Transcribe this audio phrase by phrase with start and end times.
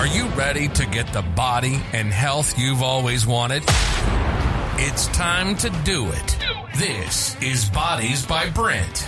[0.00, 3.62] Are you ready to get the body and health you've always wanted?
[4.78, 6.38] It's time to do it.
[6.74, 9.06] This is Bodies by Brent.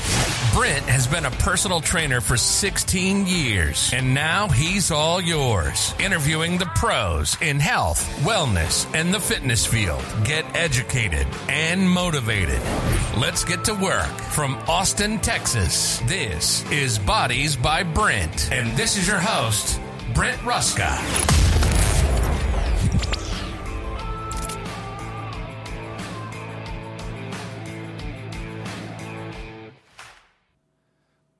[0.53, 5.95] Brent has been a personal trainer for 16 years, and now he's all yours.
[5.99, 10.05] Interviewing the pros in health, wellness, and the fitness field.
[10.25, 12.61] Get educated and motivated.
[13.17, 14.13] Let's get to work.
[14.35, 19.81] From Austin, Texas, this is Bodies by Brent, and this is your host,
[20.23, 20.89] Brent Ruska.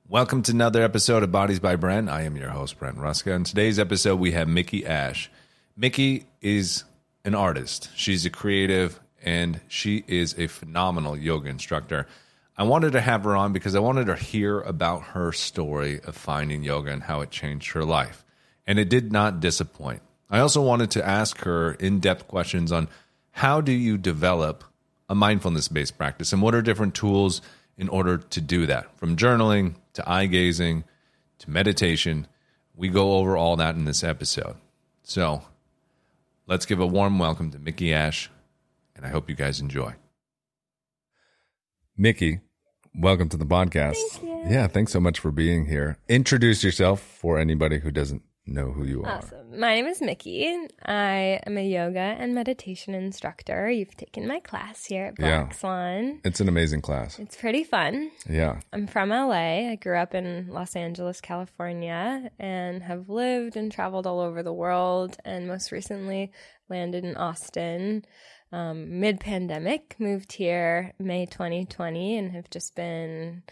[0.09, 2.09] Welcome to another episode of Bodies by Brent.
[2.09, 3.33] I am your host, Brent Ruska.
[3.33, 5.31] In today's episode, we have Mickey Ash.
[5.77, 6.83] Mickey is
[7.23, 12.05] an artist, she's a creative, and she is a phenomenal yoga instructor.
[12.57, 16.17] I wanted to have her on because I wanted to hear about her story of
[16.17, 18.25] finding yoga and how it changed her life.
[18.65, 20.01] And it did not disappoint.
[20.29, 22.87] I also wanted to ask her in depth questions on
[23.31, 24.63] how do you develop
[25.09, 27.41] a mindfulness based practice and what are different tools
[27.77, 30.83] in order to do that from journaling to eye gazing
[31.39, 32.27] to meditation.
[32.75, 34.55] We go over all that in this episode.
[35.03, 35.43] So
[36.47, 38.29] let's give a warm welcome to Mickey Ash,
[38.95, 39.95] and I hope you guys enjoy.
[41.97, 42.39] Mickey,
[42.95, 43.97] welcome to the podcast.
[44.11, 44.51] Thank you.
[44.51, 45.97] Yeah, thanks so much for being here.
[46.07, 49.17] Introduce yourself for anybody who doesn't know who you are.
[49.19, 49.59] Awesome.
[49.59, 50.67] My name is Mickey.
[50.85, 53.69] I am a yoga and meditation instructor.
[53.69, 55.57] You've taken my class here at Black Yeah.
[55.57, 56.19] Swan.
[56.25, 57.19] It's an amazing class.
[57.19, 58.11] It's pretty fun.
[58.29, 58.59] Yeah.
[58.73, 59.69] I'm from LA.
[59.71, 64.53] I grew up in Los Angeles, California, and have lived and traveled all over the
[64.53, 65.17] world.
[65.23, 66.31] And most recently,
[66.69, 68.03] landed in Austin
[68.51, 69.95] um, mid pandemic.
[69.99, 73.43] Moved here May 2020 and have just been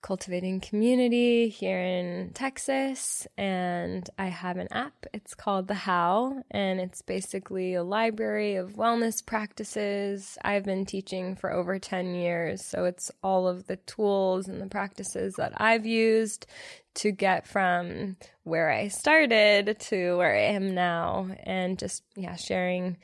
[0.00, 3.26] cultivating community here in Texas.
[3.36, 5.06] And I have an app.
[5.12, 11.36] It's called The How, and it's basically a library of wellness practices I've been teaching
[11.36, 12.64] for over 10 years.
[12.64, 16.46] So it's all of the tools and the practices that I've used
[16.94, 22.96] to get from where I started to where I am now, and just, yeah, sharing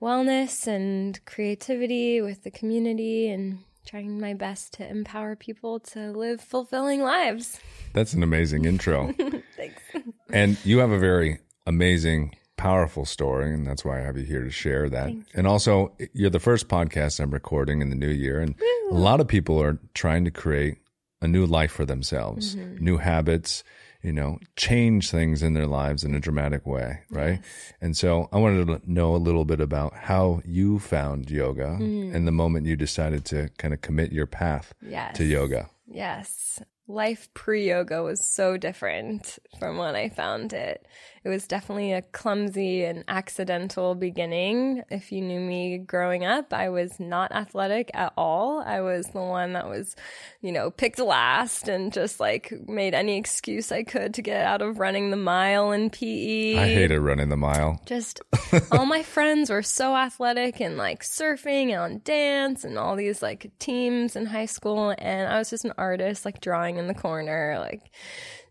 [0.00, 3.58] wellness and creativity with the community and
[3.88, 7.58] trying my best to empower people to live fulfilling lives.
[7.94, 9.12] That's an amazing intro.
[9.56, 9.82] Thanks.
[10.30, 14.44] And you have a very amazing, powerful story, and that's why I have you here
[14.44, 15.10] to share that.
[15.34, 18.54] And also, you're the first podcast I'm recording in the new year, and
[18.90, 20.76] a lot of people are trying to create
[21.22, 22.84] a new life for themselves, mm-hmm.
[22.84, 23.64] new habits,
[24.02, 27.40] you know, change things in their lives in a dramatic way, right?
[27.80, 32.14] And so I wanted to know a little bit about how you found yoga mm-hmm.
[32.14, 35.16] and the moment you decided to kind of commit your path Yes.
[35.16, 35.68] to yoga.
[35.86, 36.60] Yes.
[36.86, 40.86] Life pre yoga was so different from when I found it.
[41.24, 44.82] It was definitely a clumsy and accidental beginning.
[44.90, 48.60] If you knew me growing up, I was not athletic at all.
[48.60, 49.96] I was the one that was,
[50.40, 54.62] you know, picked last and just like made any excuse I could to get out
[54.62, 56.56] of running the mile in PE.
[56.56, 57.80] I hated running the mile.
[57.86, 58.20] just
[58.72, 63.22] all my friends were so athletic and like surfing and on dance and all these
[63.22, 66.94] like teams in high school and I was just an artist like drawing in the
[66.94, 67.90] corner like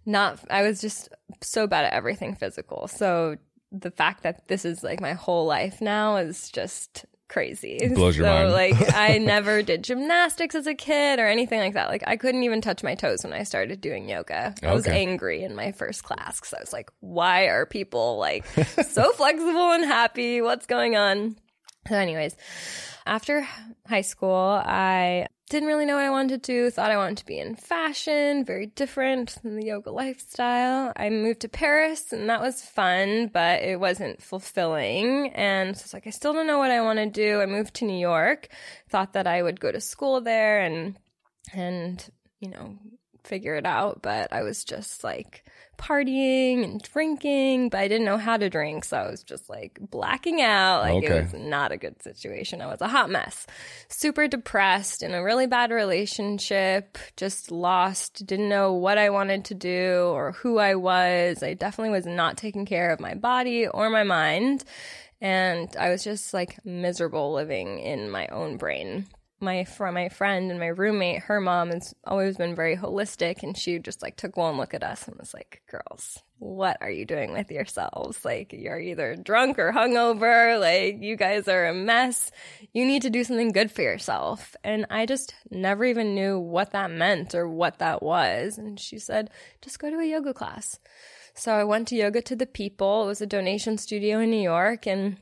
[0.08, 1.10] not I was just
[1.42, 2.88] so bad at everything physical.
[2.88, 3.36] So
[3.72, 7.78] the fact that this is like my whole life now is just crazy.
[7.94, 8.52] blows your so, mind.
[8.52, 11.90] like I never did gymnastics as a kid or anything like that.
[11.90, 14.56] Like I couldn't even touch my toes when I started doing yoga.
[14.64, 18.46] I was angry in my first class because I was like, why are people like
[18.48, 20.42] so flexible and happy?
[20.42, 21.36] What's going on?
[21.88, 22.36] So, anyways,
[23.08, 23.48] after
[23.88, 26.70] high school, I didn't really know what I wanted to do.
[26.70, 30.92] Thought I wanted to be in fashion, very different than the yoga lifestyle.
[30.96, 35.30] I moved to Paris and that was fun, but it wasn't fulfilling.
[35.34, 37.40] And so it's like, I still don't know what I want to do.
[37.40, 38.50] I moved to New York,
[38.90, 40.98] thought that I would go to school there and,
[41.54, 42.06] and,
[42.40, 42.78] you know,
[43.24, 45.46] figure it out, but I was just like
[45.78, 48.86] partying and drinking, but I didn't know how to drink.
[48.86, 50.82] So I was just like blacking out.
[50.82, 51.08] Like Okay.
[51.18, 52.62] it was not a good situation.
[52.62, 53.46] I was a hot mess,
[53.88, 59.54] super depressed in a really bad relationship, just lost, didn't know what I wanted to
[59.54, 61.44] do or who I was.
[61.44, 64.64] I definitely was not taking care of my body or my mind.
[65.20, 69.08] And I was just like miserable living in my own brain
[69.40, 73.58] my from my friend and my roommate, her mom has always been very holistic, and
[73.58, 77.06] she just like took one look at us and was like, "Girls, what are you
[77.06, 78.26] doing with yourselves?
[78.26, 80.60] Like, you're either drunk or hungover.
[80.60, 82.32] Like, you guys are a mess.
[82.74, 86.72] You need to do something good for yourself." And I just never even knew what
[86.72, 88.58] that meant or what that was.
[88.58, 89.30] And she said,
[89.62, 90.80] "Just go to a yoga class."
[91.36, 93.04] So I went to Yoga to the People.
[93.04, 95.18] It was a donation studio in New York and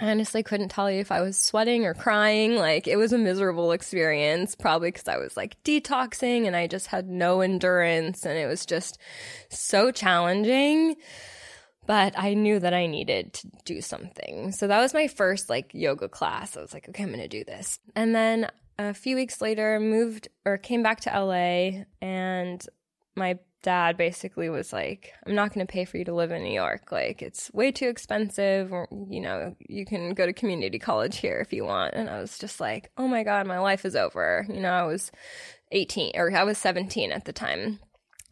[0.00, 2.56] I honestly couldn't tell you if I was sweating or crying.
[2.56, 6.86] Like it was a miserable experience, probably because I was like detoxing and I just
[6.86, 8.98] had no endurance and it was just
[9.50, 10.96] so challenging.
[11.86, 14.52] But I knew that I needed to do something.
[14.52, 16.56] So that was my first like yoga class.
[16.56, 17.78] I was like, okay, I'm going to do this.
[17.94, 18.48] And then
[18.78, 22.64] a few weeks later, moved or came back to LA and
[23.16, 26.42] my dad basically was like, I'm not going to pay for you to live in
[26.42, 26.92] New York.
[26.92, 28.72] Like, it's way too expensive.
[28.72, 31.94] Or, you know, you can go to community college here if you want.
[31.94, 34.46] And I was just like, oh my God, my life is over.
[34.48, 35.10] You know, I was
[35.72, 37.80] 18 or I was 17 at the time.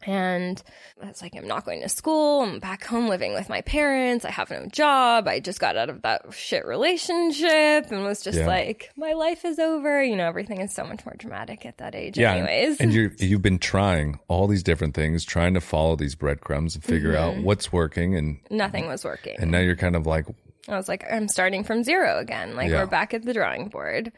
[0.05, 0.61] And
[1.03, 2.41] I was like, I'm not going to school.
[2.43, 4.23] I'm back home living with my parents.
[4.23, 5.27] I have no job.
[5.27, 8.47] I just got out of that shit relationship and was just Yeah.
[8.47, 10.01] like, my life is over.
[10.03, 12.79] You know, everything is so much more dramatic at that age, Yeah, anyways.
[12.79, 16.83] and you you've been trying all these different things, trying to follow these breadcrumbs and
[16.83, 17.43] figure out Mm-hmm.
[17.43, 19.35] what's working, and Nothing was working.
[19.39, 20.25] and now you're kind of like,
[20.67, 22.55] I was like, I'm starting from zero again.
[22.55, 22.77] Like, Yeah.
[22.83, 24.11] we're back at the drawing board.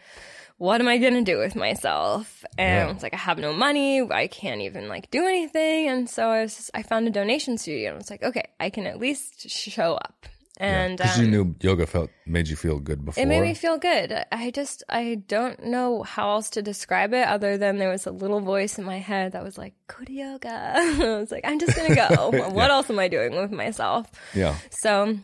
[0.62, 2.46] What am I going to do with myself?
[2.56, 2.94] And Yeah.
[2.94, 4.00] it's like, I have no money.
[4.24, 5.90] I can't even like do anything.
[5.90, 8.70] And so I was, just, I found a donation studio and was like, okay, I
[8.70, 10.28] can at least show up.
[10.58, 13.24] And because um, you knew yoga felt made you feel good before.
[13.24, 14.14] it made me feel good.
[14.32, 18.12] I just, I don't know how else to describe it other than there was a
[18.12, 20.74] little voice in my head that was like, go to yoga.
[20.76, 22.50] I was like, I'm just going to go.
[22.54, 24.12] What else am I doing with myself?
[24.36, 25.18] yeah, So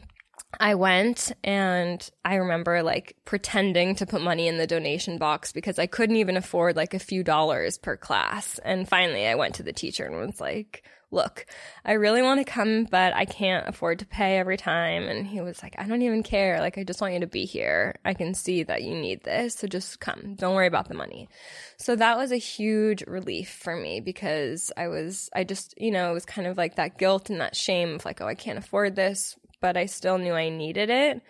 [0.60, 5.78] I went and I remember like pretending to put money in the donation box because
[5.78, 8.60] I couldn't even afford like a few dollars per class.
[8.60, 11.46] And finally I went to the teacher and was like, look,
[11.86, 15.04] I really want to come, but I can't afford to pay every time.
[15.08, 16.60] And he was like, I don't even care.
[16.60, 17.96] Like, I just want you to be here.
[18.04, 19.56] I can see that you need this.
[19.56, 20.36] So just come.
[20.36, 21.30] Don't worry about the money.
[21.78, 26.12] So that was a huge relief for me because I was, I just, you know,
[26.12, 28.60] it was kind of like that guilt and that shame of like, oh, I can't
[28.60, 29.38] afford this.
[29.60, 31.22] But I still knew I needed it.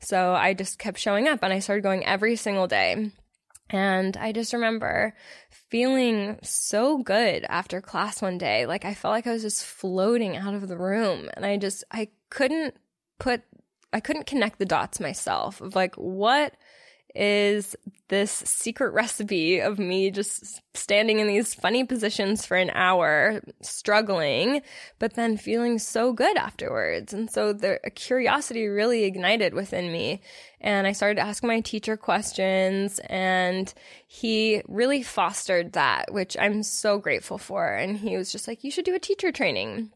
[0.00, 3.10] So I just kept showing up and I started going every single day.
[3.70, 5.14] And I just remember
[5.70, 8.66] feeling so good after class one day.
[8.66, 11.82] Like I felt like I was just floating out of the room and I just,
[11.90, 12.76] I couldn't
[13.18, 13.42] put,
[13.92, 16.54] I couldn't connect the dots myself of like, what
[17.14, 17.76] is
[18.08, 24.60] this secret recipe of me just standing in these funny positions for an hour, struggling,
[24.98, 27.14] but then feeling so good afterwards.
[27.14, 30.20] And so the curiosity really ignited within me.
[30.60, 33.72] And I started asking my teacher questions, and
[34.06, 37.66] he really fostered that, which I'm so grateful for.
[37.72, 39.90] And he was just like, You should do a teacher training.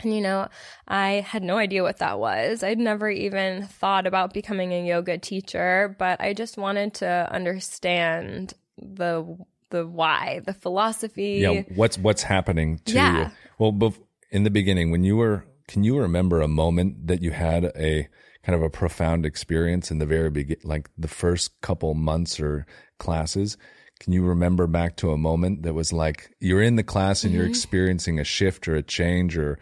[0.00, 0.48] And you know,
[0.86, 2.62] I had no idea what that was.
[2.62, 8.52] I'd never even thought about becoming a yoga teacher, but I just wanted to understand
[8.78, 9.36] the
[9.70, 11.38] the why, the philosophy.
[11.42, 11.62] yeah.
[11.74, 13.30] What's what's happening to Yeah.
[13.58, 13.70] you?
[13.72, 13.94] Well,
[14.30, 18.08] in the beginning, when you were, can you remember a moment that you had a
[18.44, 22.66] kind of a profound experience in the very begin, like the first couple months or
[22.98, 23.56] classes?
[23.98, 27.32] Can you remember back to a moment that was like you're in the class and
[27.32, 27.38] Mm-hmm.
[27.40, 29.58] you're experiencing a shift or a change or,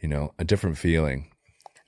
[0.00, 1.30] you know, a different feeling?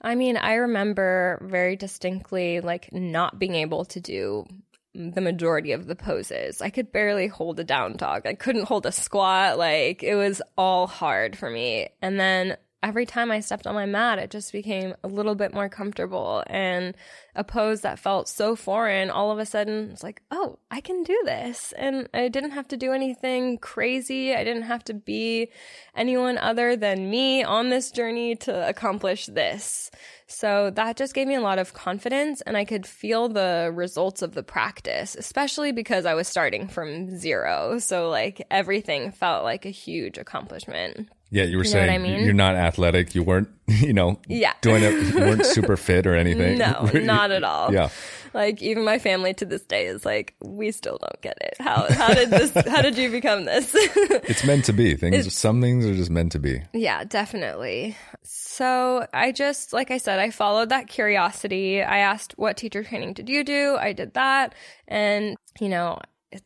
[0.03, 4.47] I mean, I remember very distinctly like not being able to do
[4.95, 6.61] the majority of the poses.
[6.61, 8.27] I could barely hold a down dog.
[8.27, 9.59] I couldn't hold a squat.
[9.59, 11.89] Like it was all hard for me.
[12.03, 15.53] And then every time I stepped on my mat, it just became a little bit
[15.53, 16.43] more comfortable.
[16.47, 16.95] And
[17.35, 21.03] a pose that felt so foreign, all of a sudden, it's like, oh, I can
[21.03, 21.73] do this.
[21.77, 24.35] And I didn't have to do anything crazy.
[24.35, 25.49] I didn't have to be
[25.95, 29.91] anyone other than me on this journey to accomplish this.
[30.27, 34.23] So that just gave me a lot of confidence and I could feel the results
[34.23, 37.79] of the practice, especially because I was starting from zero.
[37.81, 41.09] So like everything felt like a huge accomplishment.
[41.31, 42.25] Yeah, you were You saying I mean?
[42.25, 43.15] you're not athletic.
[43.15, 44.53] You weren't, you know, Yeah.
[44.63, 44.93] doing it.
[45.15, 46.59] You weren't super fit or anything.
[46.59, 47.73] No, not at all.
[47.73, 47.89] Yeah.
[48.35, 51.55] Like even my family to this day is like, we still don't get it.
[51.61, 53.73] How how did this how did you become this?
[53.75, 54.95] It's meant to be.
[54.97, 56.63] Things, some things are just meant to be.
[56.73, 57.97] Yeah, definitely.
[58.23, 61.83] So I just, like I said, I followed that curiosity.
[61.83, 63.77] I asked, what teacher training did you do?
[63.81, 64.55] I did that.
[64.87, 65.99] And, you know,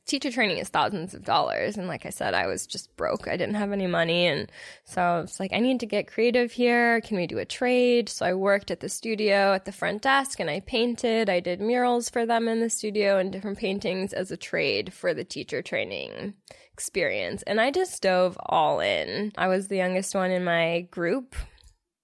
[0.06, 1.76] teacher training is thousands of dollars.
[1.76, 3.28] And like I said, I was just broke.
[3.28, 4.26] I didn't have any money.
[4.26, 4.50] And
[4.84, 7.00] so I was like, I need to get creative here.
[7.02, 8.08] Can we do a trade?
[8.08, 11.28] So I worked at the studio at the front desk and I painted.
[11.28, 15.12] I did murals for them in the studio and different paintings as a trade for
[15.12, 16.34] the teacher training
[16.72, 17.42] experience.
[17.42, 19.32] And I just dove all in.
[19.36, 21.36] I was the youngest one in my group.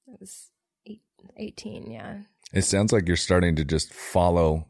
[0.07, 0.51] I was
[0.87, 1.03] eight,
[1.37, 2.19] 18, yeah.
[2.53, 4.67] It sounds like you're starting to just follow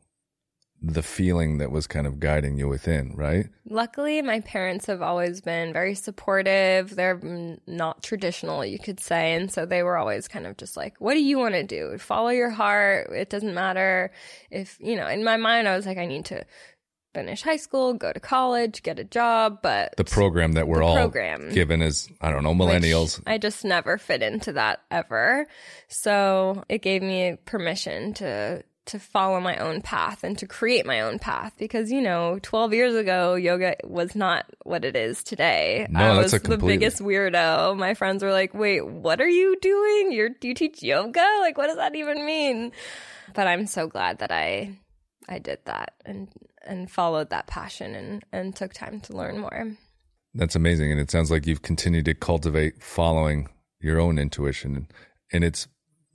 [0.82, 3.46] the feeling that was kind of guiding you within, right?
[3.68, 6.96] Luckily, my parents have always been very supportive.
[6.96, 7.20] They're
[7.66, 9.34] not traditional, you could say.
[9.34, 11.98] And so they were always kind of just like, what do you want to do?
[11.98, 13.10] Follow your heart.
[13.12, 14.10] It doesn't matter
[14.50, 16.44] if, you know, in my mind, I was like, I need to
[17.12, 20.94] finish high school, go to college, get a job, but The program that we're all
[20.96, 21.52] program.
[21.52, 23.20] given is I don't know, millennials.
[23.26, 25.46] I just never fit into that ever.
[25.88, 31.00] So it gave me permission to to follow my own path and to create my
[31.02, 35.86] own path because you know 12 years ago yoga was not what it is today.
[35.90, 37.76] No, i that's was the biggest weirdo.
[37.76, 40.12] My friends were like wait what are you doing?
[40.12, 41.26] You're do you teach yoga?
[41.40, 42.72] Like what does that even mean?
[43.34, 44.76] But i'm so glad that i
[45.28, 46.28] i did that and
[46.66, 49.72] and followed that passion and and took time to learn more.
[50.34, 50.92] That's amazing.
[50.92, 53.48] And it sounds like you've continued to cultivate following
[53.80, 54.88] your own intuition
[55.32, 55.68] and it's,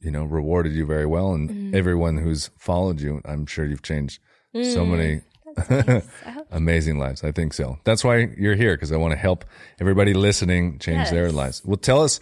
[0.05, 1.33] you know, rewarded you very well.
[1.33, 1.75] And Mm-hmm.
[1.75, 4.19] everyone who's followed you, I'm sure you've changed
[4.53, 5.21] so many
[5.57, 6.45] Mm, Nice.
[6.51, 7.23] Amazing lives.
[7.23, 7.77] I think so.
[7.85, 9.45] That's why you're here because I want to help
[9.79, 11.61] everybody listening change their lives.
[11.63, 12.19] Well, tell us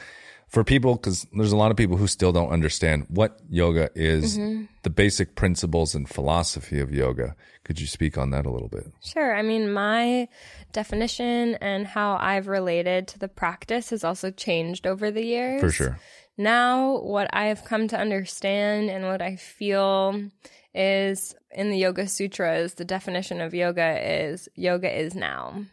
[0.49, 4.37] for people because there's a lot of people who still don't understand what yoga is,
[4.37, 4.65] Mm-hmm.
[4.83, 7.35] the basic principles and philosophy of yoga.
[7.63, 8.85] Could you speak on that a little bit?
[9.03, 9.33] Sure.
[9.35, 10.27] I mean, my
[10.73, 15.61] definition and how I've related to the practice has also changed over the years.
[15.61, 15.99] For sure.
[16.37, 20.29] Now, what I have come to understand and what I feel
[20.73, 23.99] is in the Yoga Sutras, the definition of yoga
[24.31, 25.65] is yoga is now.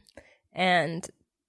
[0.53, 1.09] And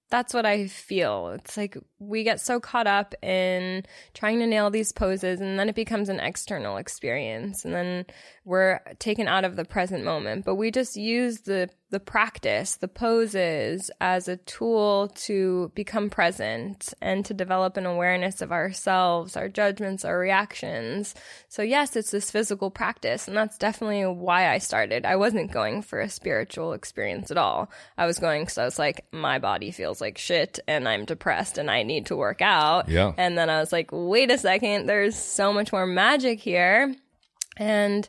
[0.10, 1.30] that's what I feel.
[1.30, 5.70] It's like we get so caught up in trying to nail these poses, and then
[5.70, 8.06] it becomes an external experience, and then
[8.44, 10.46] we're taken out of the present moment.
[10.46, 16.94] But we just use the the practice, the poses, as a tool to become present
[17.02, 21.14] and to develop an awareness of ourselves, our judgments, our reactions.
[21.50, 25.06] So yes, it's this physical practice, and that's definitely why I started.
[25.06, 27.70] I wasn't going for a spiritual experience at all.
[27.98, 31.58] I was going because I was like, my body feels like shit, and I'm depressed,
[31.58, 32.88] and I need to work out.
[32.88, 33.12] Yeah.
[33.18, 36.96] And then I was like, wait a second, there's so much more magic here.
[37.58, 38.08] And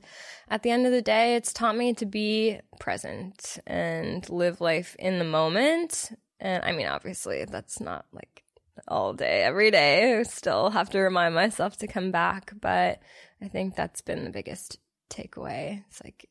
[0.48, 4.96] at the end of the day, it's taught me to be present and live life
[4.98, 6.10] in the moment.
[6.40, 8.44] And I mean, obviously, that's not like
[8.88, 10.18] all day, every day.
[10.18, 12.52] I still have to remind myself to come back.
[12.60, 13.00] But
[13.40, 14.78] I think that's been the biggest
[15.10, 15.82] takeaway.
[15.88, 16.28] It's like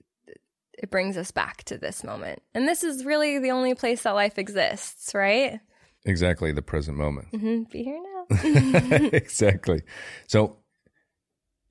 [0.74, 2.42] it brings us back to this moment.
[2.54, 5.60] And this is really the only place that life exists, right?
[6.06, 6.52] Exactly.
[6.52, 7.28] The present moment.
[7.32, 9.10] hmm Be here now.
[9.14, 9.84] exactly.
[10.28, 10.58] So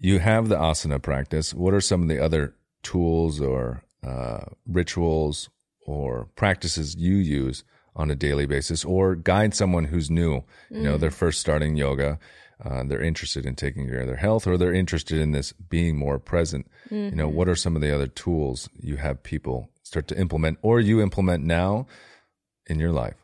[0.01, 1.55] you have the asana practice.
[1.55, 5.51] What are some of the other tools or uh, rituals
[5.87, 7.63] or practices you use
[7.95, 10.43] on a daily basis or guide someone who's new?
[10.71, 12.19] You know, they're first starting yoga.
[12.65, 15.97] Uh, they're interested in taking care of their health or they're interested in this being
[15.97, 16.67] more present.
[17.11, 20.59] You know, what are some of the other tools you have people start to implement
[20.63, 21.87] or you implement now
[22.67, 23.20] in your life?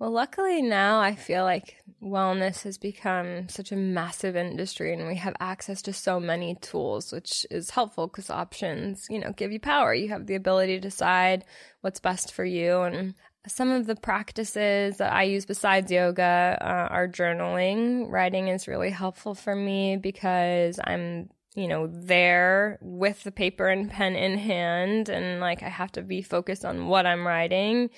[0.00, 5.16] Well, luckily now I feel like wellness has become such a massive industry and we
[5.16, 9.60] have access to so many tools, which is helpful because options, you know, give you
[9.60, 9.92] power.
[9.92, 11.44] You have the ability to decide
[11.82, 12.80] what's best for you.
[12.80, 13.12] And
[13.46, 18.10] some of the practices that I use besides yoga uh, are journaling.
[18.10, 23.90] Writing is really helpful for me because I'm you know, there with the paper and
[23.90, 27.90] pen in hand, and like I have to be focused on what I'm writing.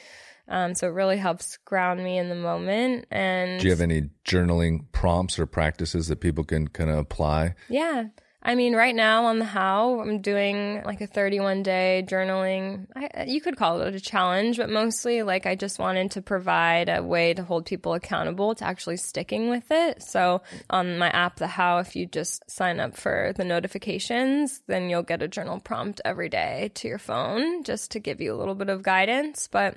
[0.49, 3.07] Um, so it really helps ground me in the moment.
[3.11, 7.55] And Do you have any journaling prompts or practices that people can kind of apply?
[7.69, 8.07] yeah,
[8.45, 12.89] I mean, right now on the how, I'm doing like a 31 day journaling.
[12.97, 16.89] I, you could call it a challenge, but mostly like I just wanted to provide
[16.89, 20.03] a way to hold people accountable to actually sticking with it.
[20.03, 24.91] So on my app, the how, if you just sign up for the notifications, then
[24.91, 28.39] you'll get a journal prompt every day to your phone just to give you a
[28.39, 29.49] little bit of guidance.
[29.53, 29.77] But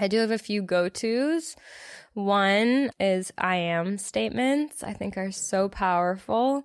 [0.00, 1.56] I do have a few go tos.
[2.14, 6.64] One is I am statements, I think are so powerful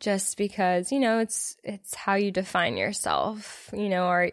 [0.00, 3.70] just because, you know, it's it's how you define yourself.
[3.72, 4.30] You know, our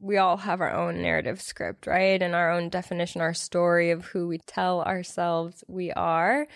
[0.00, 2.20] we all have our own narrative script, right?
[2.20, 6.46] And our own definition, our story of who we tell ourselves we are.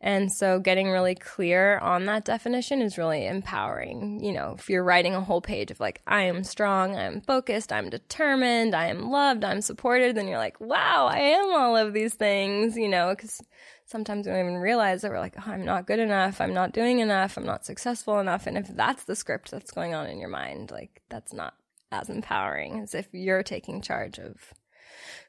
[0.00, 4.24] And so getting really clear on that definition is really empowering.
[4.24, 7.70] You know, if you're writing a whole page of like, I am strong, I'm focused,
[7.70, 11.92] I'm determined, I am loved, I'm supported, then you're like, wow, I am all of
[11.92, 13.42] these things, you know, because
[13.84, 16.72] sometimes we don't even realize that we're like, oh, I'm not good enough, I'm not
[16.72, 18.46] doing enough, I'm not successful enough.
[18.46, 21.54] And if that's the script that's going on in your mind, like, that's not
[21.92, 24.36] as empowering as if you're taking charge of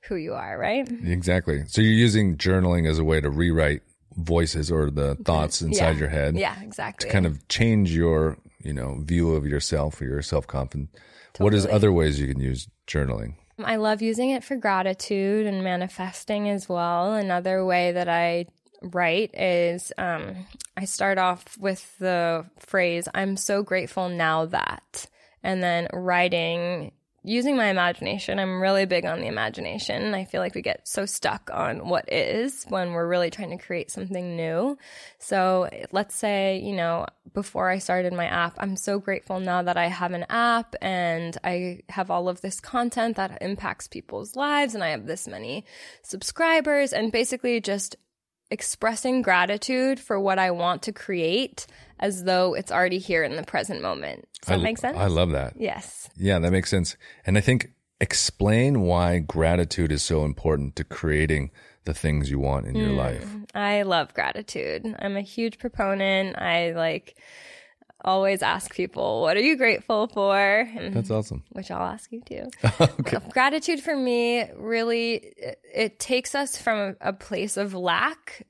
[0.03, 0.87] who you are, right?
[1.03, 1.63] Exactly.
[1.67, 3.81] So you're using journaling as a way to rewrite
[4.17, 5.99] voices or the thoughts inside Yeah.
[5.99, 7.07] your head Yeah, exactly.
[7.07, 10.89] to kind of change your you know view of yourself or your self confidence.
[11.37, 13.35] What is other ways you can use journaling?
[13.63, 17.13] I love using it for gratitude and manifesting as well.
[17.13, 18.47] Another way that I
[18.81, 20.35] write is um,
[20.75, 25.05] I start off with the phrase, I'm so grateful now that,
[25.43, 26.91] and then writing
[27.23, 28.39] using my imagination.
[28.39, 30.15] I'm really big on the imagination.
[30.15, 33.63] I feel like we get so stuck on what is when we're really trying to
[33.63, 34.77] create something new.
[35.19, 39.77] So let's say, you know, before I started my app, I'm so grateful now that
[39.77, 44.73] I have an app and I have all of this content that impacts people's lives
[44.73, 45.65] and I have this many
[46.01, 47.97] subscribers and basically just
[48.51, 51.65] expressing gratitude for what I want to create
[51.99, 54.27] as though it's already here in the present moment.
[54.41, 54.97] Does that I, make sense?
[54.97, 55.53] I love that.
[55.57, 56.09] Yes.
[56.17, 56.95] Yeah, that makes sense.
[57.25, 61.51] And I think explain why gratitude is so important to creating
[61.85, 62.97] the things you want in your Mm.
[62.97, 63.35] life.
[63.55, 64.95] I love gratitude.
[64.99, 66.37] I'm a huge proponent.
[66.37, 67.15] I like
[68.03, 70.67] always ask people, what are you grateful for?
[70.91, 71.43] That's awesome.
[71.51, 72.49] which I'll ask you too.
[73.31, 78.45] Gratitude for me really it, it takes us from a, a place of lack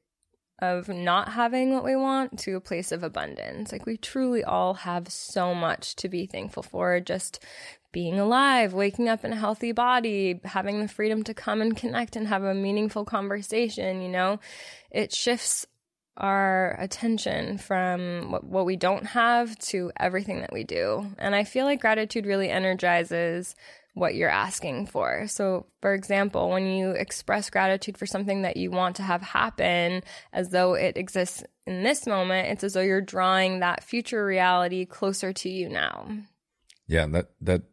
[0.60, 3.72] of not having what we want to a place of abundance.
[3.72, 7.44] Like we truly all have so much to be thankful for just
[7.92, 12.16] being alive, waking up in a healthy body, having the freedom to come and connect
[12.16, 14.40] and have a meaningful conversation, you know.
[14.92, 15.66] It shifts
[16.18, 21.08] our attention from what, what we don't have to everything that we do.
[21.18, 23.56] And I feel like gratitude really energizes
[23.94, 25.28] what you're asking for.
[25.28, 30.04] So, for example, when you express gratitude for something that you want to have happen
[30.32, 34.86] as though it exists in this moment, it's as though you're drawing that future reality
[34.86, 36.08] closer to you now.
[36.88, 37.64] Yeah, that that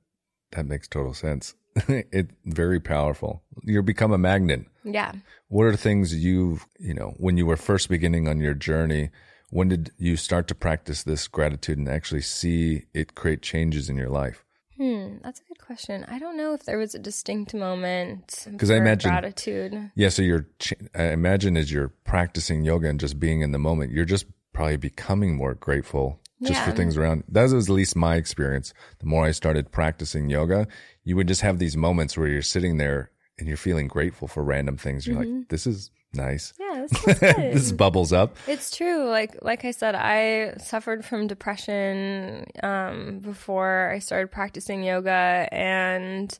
[0.52, 1.54] that makes total sense.
[2.12, 3.42] it's very powerful.
[3.62, 4.66] You become a magnet.
[4.84, 5.12] Yeah.
[5.48, 9.10] What are things you've, you know, when you were first beginning on your journey,
[9.50, 13.96] when did you start to practice this gratitude and actually see it create changes in
[13.96, 14.44] your life?
[14.76, 16.04] Hmm, that's a good question.
[16.06, 19.90] I don't know if there was a distinct moment because I imagine- gratitude.
[19.96, 20.46] Yeah, so you're,
[20.94, 24.76] I imagine as you're practicing yoga and just being in the moment, you're just probably
[24.76, 27.24] becoming more grateful just for things around.
[27.28, 28.72] That was at least my experience.
[29.00, 30.66] The more I started practicing yoga,
[31.04, 34.42] you would just have these moments where you're sitting there and you're feeling grateful for
[34.42, 35.06] random things.
[35.06, 36.52] You're like, this is nice.
[36.58, 37.36] Yeah, this good.
[37.36, 38.36] this bubbles up.
[38.46, 39.08] It's true.
[39.08, 46.36] Like like I said, I suffered from depression um, before I started practicing yoga, and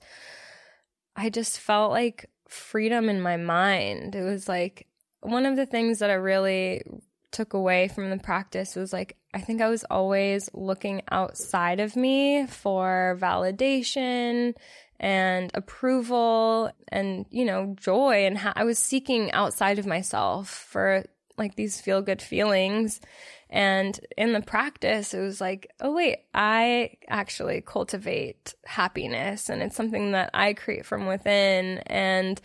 [1.16, 4.14] I just felt like freedom in my mind.
[4.14, 4.86] It was like
[5.20, 6.82] one of the things that I really
[7.30, 11.96] took away from the practice was like I think I was always looking outside of
[11.96, 14.54] me for validation
[14.98, 21.04] and approval and you know joy and ha- I was seeking outside of myself for
[21.36, 23.00] like these feel good feelings.
[23.50, 29.76] And in the practice it was like oh wait I actually cultivate happiness and it's
[29.76, 31.78] something that I create from within.
[31.86, 32.40] And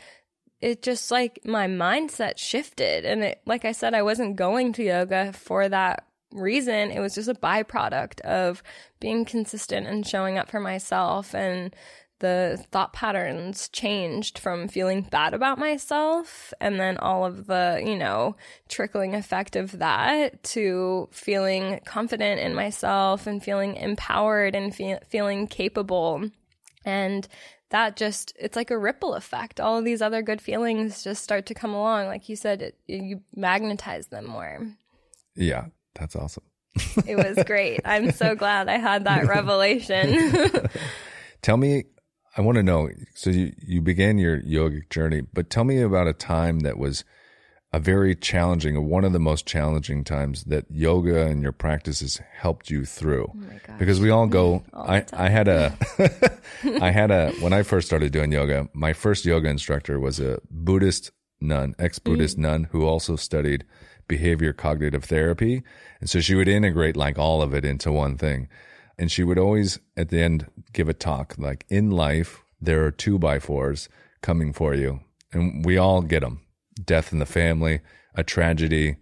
[0.64, 3.04] it just like my mindset shifted.
[3.04, 6.90] And it like I said I wasn't going to yoga for that reason.
[6.90, 8.64] It was just a byproduct of
[9.02, 11.36] being consistent and showing up for myself.
[11.36, 11.76] And
[12.20, 17.98] the thought patterns changed from feeling bad about myself and then all of the, you
[17.98, 18.38] know,
[18.70, 25.46] trickling effect of that to feeling confident in myself and feeling empowered and fe- feeling
[25.46, 26.30] capable.
[26.86, 27.28] And
[27.74, 29.60] that just, it's like a ripple effect.
[29.60, 32.06] All of these other good feelings just start to come along.
[32.06, 34.60] Like you said, it, you magnetize them more.
[35.36, 36.44] Yeah, that's awesome.
[37.08, 37.82] It was great.
[37.84, 40.70] I'm so glad I had that revelation.
[41.42, 41.86] Tell me,
[42.38, 42.90] I want to know.
[43.16, 47.04] So you, you began your yogic journey, but tell me about a time that was
[47.74, 52.70] a very challenging, one of the most challenging times that yoga and your practices helped
[52.70, 53.32] you through.
[53.36, 53.76] Oh.
[53.80, 54.64] Because we all go.
[54.74, 55.76] All I, I had a,
[56.82, 58.70] I had a when I first started doing yoga.
[58.74, 63.66] My first yoga instructor was a Buddhist nun, ex Buddhist nun, who also studied
[64.08, 65.64] behavior cognitive therapy,
[66.00, 68.48] and so she would integrate like all of it into one thing.
[69.00, 72.92] And she would always at the end give a talk like, in life there are
[72.92, 73.90] two by fours
[74.22, 75.00] coming for you,
[75.32, 76.43] and we all get them:
[76.84, 77.82] death in the family,
[78.16, 78.98] a tragedy,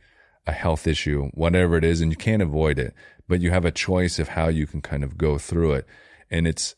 [0.47, 2.93] a health issue, whatever it is, and you can't avoid it,
[3.27, 5.85] but you have a choice of how you can kind of go through it.
[6.29, 6.75] And it's,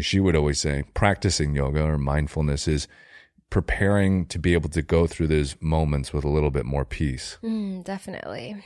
[0.00, 2.88] she would always say, practicing yoga or mindfulness is
[3.50, 7.38] preparing to be able to go through those moments with a little bit more peace.
[7.42, 8.62] Mm, definitely.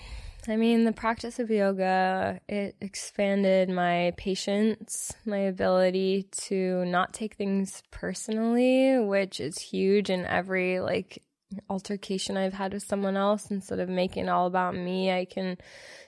[0.49, 7.35] I mean, the practice of yoga, it expanded my patience, my ability to not take
[7.35, 11.23] things personally, which is huge in every like
[11.69, 15.57] altercation I've had with someone else, instead of making it all about me, I can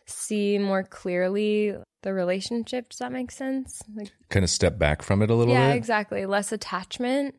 [0.06, 2.90] see more clearly the relationship.
[2.90, 3.82] Does that make sense?
[3.94, 5.76] Like, Kind of step back from it a little yeah, bit.
[5.76, 6.26] exactly.
[6.26, 7.36] Less attachment.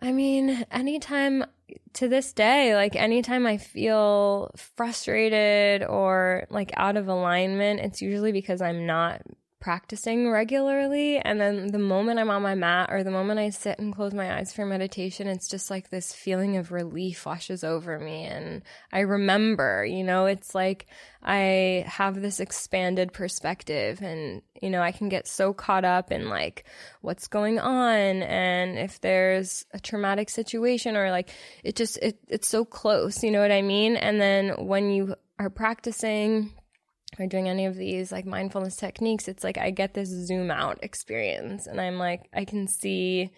[0.00, 1.44] I mean, anytime
[1.94, 8.32] to this day, like anytime I feel frustrated or like out of alignment, it's usually
[8.32, 9.22] because I'm not
[9.64, 11.16] practicing regularly.
[11.16, 14.12] And then the moment I'm on my mat or the moment I sit and close
[14.12, 18.24] my eyes for meditation, it's just like this feeling of relief washes over me.
[18.24, 18.60] And
[18.92, 20.86] I remember, you know, it's like
[21.22, 26.28] I have this expanded perspective and, you know, I can get so caught up in
[26.28, 26.66] like
[27.00, 31.30] what's going on and if there's a traumatic situation or like
[31.62, 33.96] it just, it, it's so close, you know what I mean?
[33.96, 36.52] And then when you are practicing
[37.18, 40.78] or doing any of these like mindfulness techniques, it's like I get this zoom out
[40.82, 43.30] experience and I'm like, I can see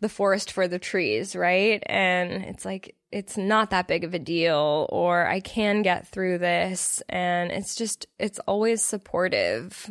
[0.00, 1.82] the forest for the trees, right?
[1.86, 6.38] And it's like, it's not that big of a deal, or I can get through
[6.38, 7.02] this.
[7.08, 9.90] And it's just, it's always supportive,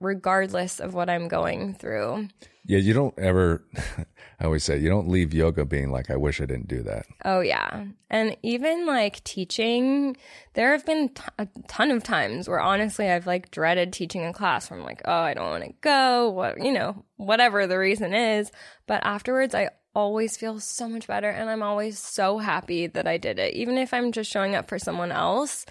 [0.00, 2.28] regardless of what I'm going through.
[2.66, 3.64] Yeah, you don't ever.
[4.40, 7.06] I always say you don't leave yoga being like, I wish I didn't do that.
[7.24, 7.84] Oh, yeah.
[8.08, 10.16] And even like teaching,
[10.54, 14.32] there have been t- a ton of times where honestly I've like dreaded teaching a
[14.32, 17.78] class where I'm like, oh, I don't want to go, what, you know, whatever the
[17.78, 18.50] reason is.
[18.86, 23.18] But afterwards, I always feel so much better and I'm always so happy that I
[23.18, 23.54] did it.
[23.54, 25.66] Even if I'm just showing up for someone else,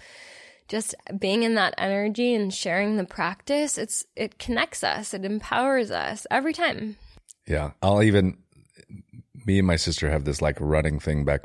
[0.70, 5.90] just being in that energy and sharing the practice, it's it connects us, it empowers
[5.90, 6.96] us every time.
[7.46, 8.38] Yeah, I'll even
[9.44, 11.42] me and my sister have this like running thing back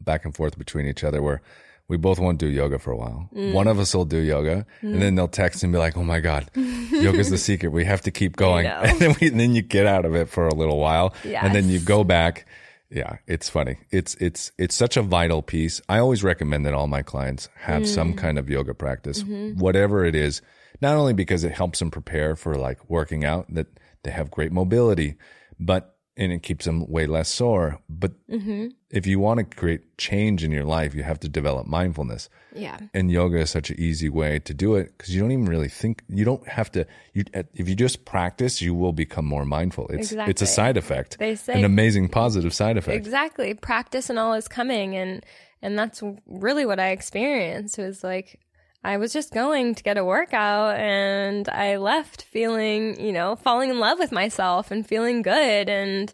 [0.00, 1.42] back and forth between each other where
[1.88, 3.28] we both won't do yoga for a while.
[3.34, 3.52] Mm.
[3.52, 6.20] One of us will do yoga, and then they'll text and be like, "Oh my
[6.20, 7.68] god, yoga's the secret.
[7.68, 10.30] We have to keep going." And then, we, and then you get out of it
[10.30, 12.46] for a little while, and then you go back.
[12.94, 13.78] Yeah, it's funny.
[13.90, 15.80] It's it's it's such a vital piece.
[15.88, 17.86] I always recommend that all my clients have Mm.
[17.88, 19.58] some kind of yoga practice, Mm-hmm.
[19.58, 20.40] whatever it is.
[20.80, 23.66] Not only because it helps them prepare for like working out, that
[24.04, 25.16] they have great mobility,
[25.58, 27.80] but and it keeps them way less sore.
[27.88, 28.68] But Mm-hmm.
[28.90, 32.28] if you want to create change in your life, you have to develop mindfulness.
[32.54, 32.78] Yeah.
[32.92, 35.68] And yoga is such an easy way to do it because you don't even really
[35.68, 36.02] think.
[36.08, 36.86] You don't have to.
[37.12, 37.24] You
[37.54, 39.88] if you just practice, you will become more mindful.
[39.88, 41.18] It's it's a side effect.
[41.18, 42.96] They say- an amazing positive side effect.
[42.96, 43.54] Exactly.
[43.54, 45.24] Practice and all is coming and
[45.62, 47.78] and that's really what I experienced.
[47.78, 48.38] It was like
[48.84, 53.70] I was just going to get a workout and I left feeling, you know, falling
[53.70, 56.12] in love with myself and feeling good and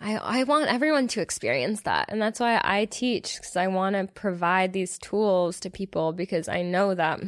[0.00, 2.06] I, I want everyone to experience that.
[2.08, 6.48] And that's why I teach because I want to provide these tools to people because
[6.48, 7.20] I know that,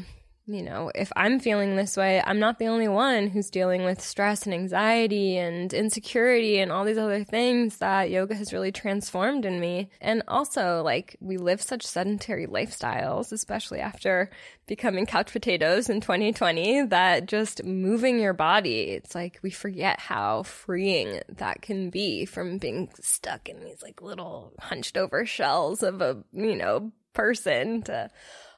[0.46, 4.00] you know, if I'm feeling this way, I'm not the only one who's dealing with
[4.00, 9.44] stress and anxiety and insecurity and all these other things that yoga has really transformed
[9.44, 9.88] in me.
[10.00, 14.30] And also, like, we live such sedentary lifestyles, especially after
[14.66, 20.42] becoming couch potatoes in 2020, that just moving your body, it's like we forget how
[20.42, 26.00] freeing that can be from being stuck in these like little hunched over shells of
[26.00, 28.10] a, you know, person to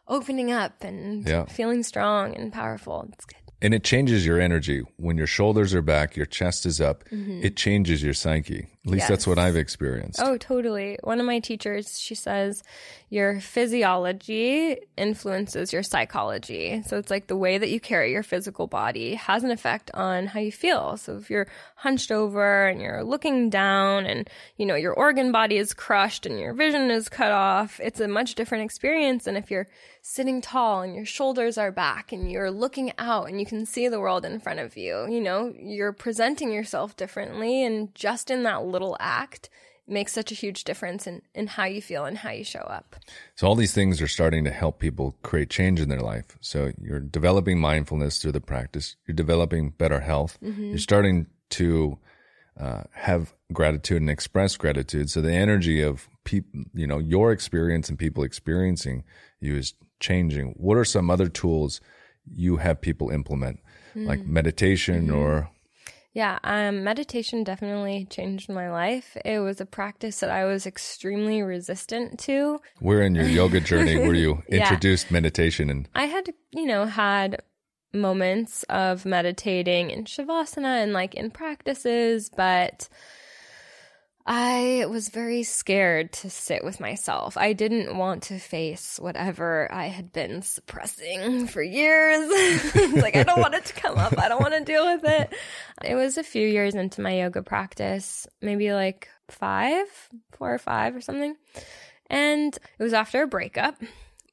[0.08, 1.44] opening up and Yeah.
[1.46, 3.08] feeling strong and powerful.
[3.12, 3.38] It's good.
[3.62, 7.02] and it changes your energy when your shoulders are back, your chest is up.
[7.10, 8.68] It changes your psyche.
[8.84, 9.46] At least that's what Mm-hmm.
[9.46, 10.20] I've experienced.
[10.22, 10.98] Oh, totally.
[11.02, 12.62] One of my teachers, she says,
[13.08, 16.82] your physiology influences your psychology.
[16.86, 20.26] So it's like the way that you carry your physical body has an effect on
[20.26, 20.96] how you feel.
[20.96, 25.56] So if you're hunched over and you're looking down and, you know, your organ body
[25.56, 29.50] is crushed and your vision is cut off, it's a much different experience than if
[29.50, 29.68] you're
[30.06, 33.88] sitting tall and your shoulders are back and you're looking out and you can see
[33.88, 35.08] the world in front of you.
[35.08, 39.48] You know, you're presenting yourself differently and just in that little act
[39.88, 42.96] makes such a huge difference in, in how you feel and how you show up.
[43.34, 46.36] So all these things are starting to help people create change in their life.
[46.42, 48.96] So you're developing mindfulness through the practice.
[49.06, 50.36] You're developing better health.
[50.42, 51.98] You're starting to
[52.60, 55.08] uh, have gratitude and express gratitude.
[55.10, 59.04] So the energy of people, you know, your experience and people experiencing
[59.40, 59.72] you is
[60.08, 60.48] changing.
[60.66, 61.80] What are some other tools
[62.44, 63.56] you have people implement,
[64.10, 65.30] like meditation or
[66.22, 69.08] Yeah, um, meditation definitely changed my life.
[69.24, 72.60] It was a practice that I was extremely resistant to.
[72.86, 74.58] where in your yoga journey were you Yeah.
[74.58, 76.24] introduced meditation and I had,
[76.58, 77.30] you know, had
[77.92, 82.88] moments of meditating in Shavasana and like in practices, but
[84.26, 87.36] I was very scared to sit with myself.
[87.36, 92.30] I didn't want to face whatever I had been suppressing for years.
[92.94, 94.18] Like, I don't want it to come up.
[94.18, 95.34] I don't want to deal with it.
[95.84, 99.86] It was a few years into my yoga practice, maybe like five,
[100.32, 101.36] four or five or something.
[102.08, 103.76] And it was after a breakup,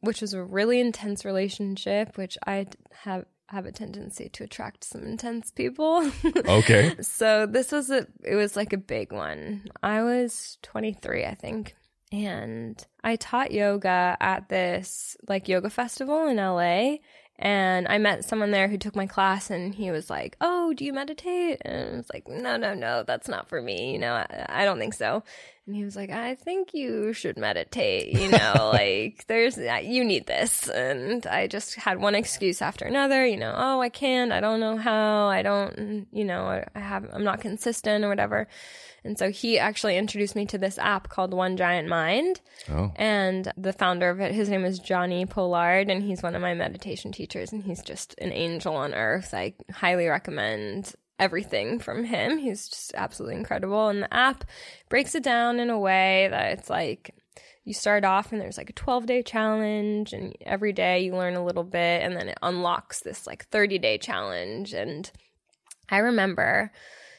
[0.01, 2.67] which was a really intense relationship, which I
[3.03, 6.09] have have a tendency to attract some intense people.
[6.47, 6.95] Okay.
[7.01, 9.69] so this was a it was like a big one.
[9.83, 11.75] I was 23, I think.
[12.11, 16.97] And I taught yoga at this like yoga festival in LA
[17.39, 20.85] and I met someone there who took my class and he was like, Oh, do
[20.85, 21.61] you meditate?
[21.63, 23.93] And I was like, No, no, no, that's not for me.
[23.93, 25.23] You know, I, I don't think so.
[25.67, 28.19] And he was like, I think you should meditate.
[28.19, 30.67] You know, like there's, uh, you need this.
[30.67, 34.59] And I just had one excuse after another, you know, oh, I can't, I don't
[34.59, 38.47] know how, I don't, you know, I have, I'm not consistent or whatever.
[39.03, 42.39] And so he actually introduced me to this app called One Giant Mind.
[42.69, 42.91] Oh.
[42.95, 46.53] And the founder of it, his name is Jonni Pollard, and he's one of my
[46.53, 49.33] meditation teachers, and he's just an angel on earth.
[49.33, 52.37] I highly recommend everything from him.
[52.39, 53.87] He's just absolutely incredible.
[53.87, 54.43] And the app
[54.89, 57.15] breaks it down in a way that it's like
[57.63, 61.35] you start off and there's like a 12 day challenge, and every day you learn
[61.35, 64.73] a little bit, and then it unlocks this like 30 day challenge.
[64.73, 65.09] And
[65.87, 66.71] I remember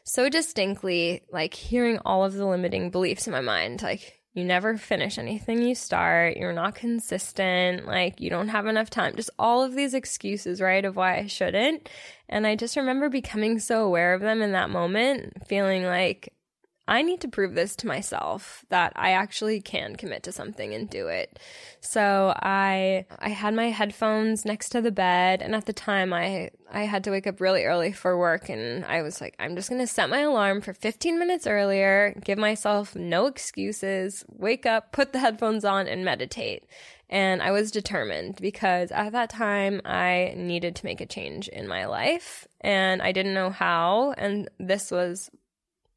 [0.04, 4.76] so distinctly like hearing all of the limiting beliefs in my mind like you never
[4.76, 9.62] finish anything you start you're not consistent like you don't have enough time just all
[9.62, 11.88] of these excuses right of why i shouldn't
[12.32, 16.32] and i just remember becoming so aware of them in that moment feeling like
[16.88, 20.90] I need to prove this to myself that I actually can commit to something and
[20.90, 21.38] do it.
[21.80, 26.50] So I I had my headphones next to the bed and at the time I
[26.72, 29.68] I had to wake up really early for work and I was like I'm just
[29.68, 34.90] going to set my alarm for 15 minutes earlier, give myself no excuses, wake up,
[34.90, 36.64] put the headphones on and meditate.
[37.12, 41.68] And I was determined because at that time I needed to make a change in
[41.68, 45.30] my life and I didn't know how and this was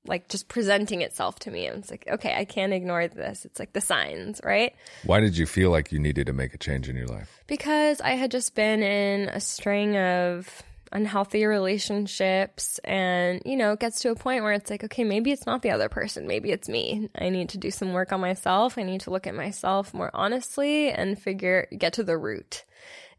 [0.05, 1.67] like just presenting itself to me.
[1.67, 3.45] And it's like, okay, I can't ignore this.
[3.45, 4.75] It's like the signs, right?
[5.05, 7.41] Why did you feel like you needed to make a change in your life?
[7.47, 13.79] Because I had just been in a string of unhealthy relationships and you know it
[13.79, 16.51] gets to a point where it's like okay maybe it's not the other person maybe
[16.51, 19.33] it's me i need to do some work on myself i need to look at
[19.33, 22.65] myself more honestly and figure get to the root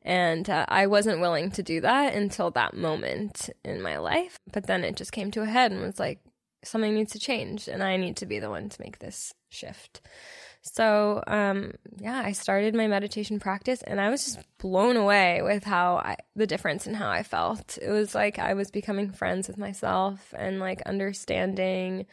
[0.07, 4.39] and uh, I wasn't willing to do that until that moment in my life.
[4.53, 6.21] But then it just came to a head and was like,
[6.63, 10.01] something needs to change and I need to be the one to make this shift.
[10.73, 15.65] So, um, yeah, I started my meditation practice and I was just blown away with
[15.65, 17.79] how I, the difference in how I felt.
[17.81, 22.07] It was like I was becoming friends with myself and like understanding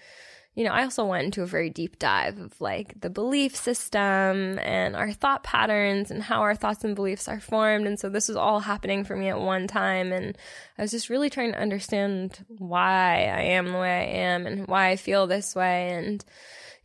[0.56, 4.60] you know, I also went into a very deep dive of like the belief system
[4.60, 7.88] and our thought patterns and how our thoughts and beliefs are formed.
[7.88, 10.12] And so this was all happening for me at one time.
[10.12, 10.38] And
[10.78, 14.68] I was just really trying to understand why I am the way I am and
[14.68, 15.90] why I feel this way.
[15.90, 16.24] And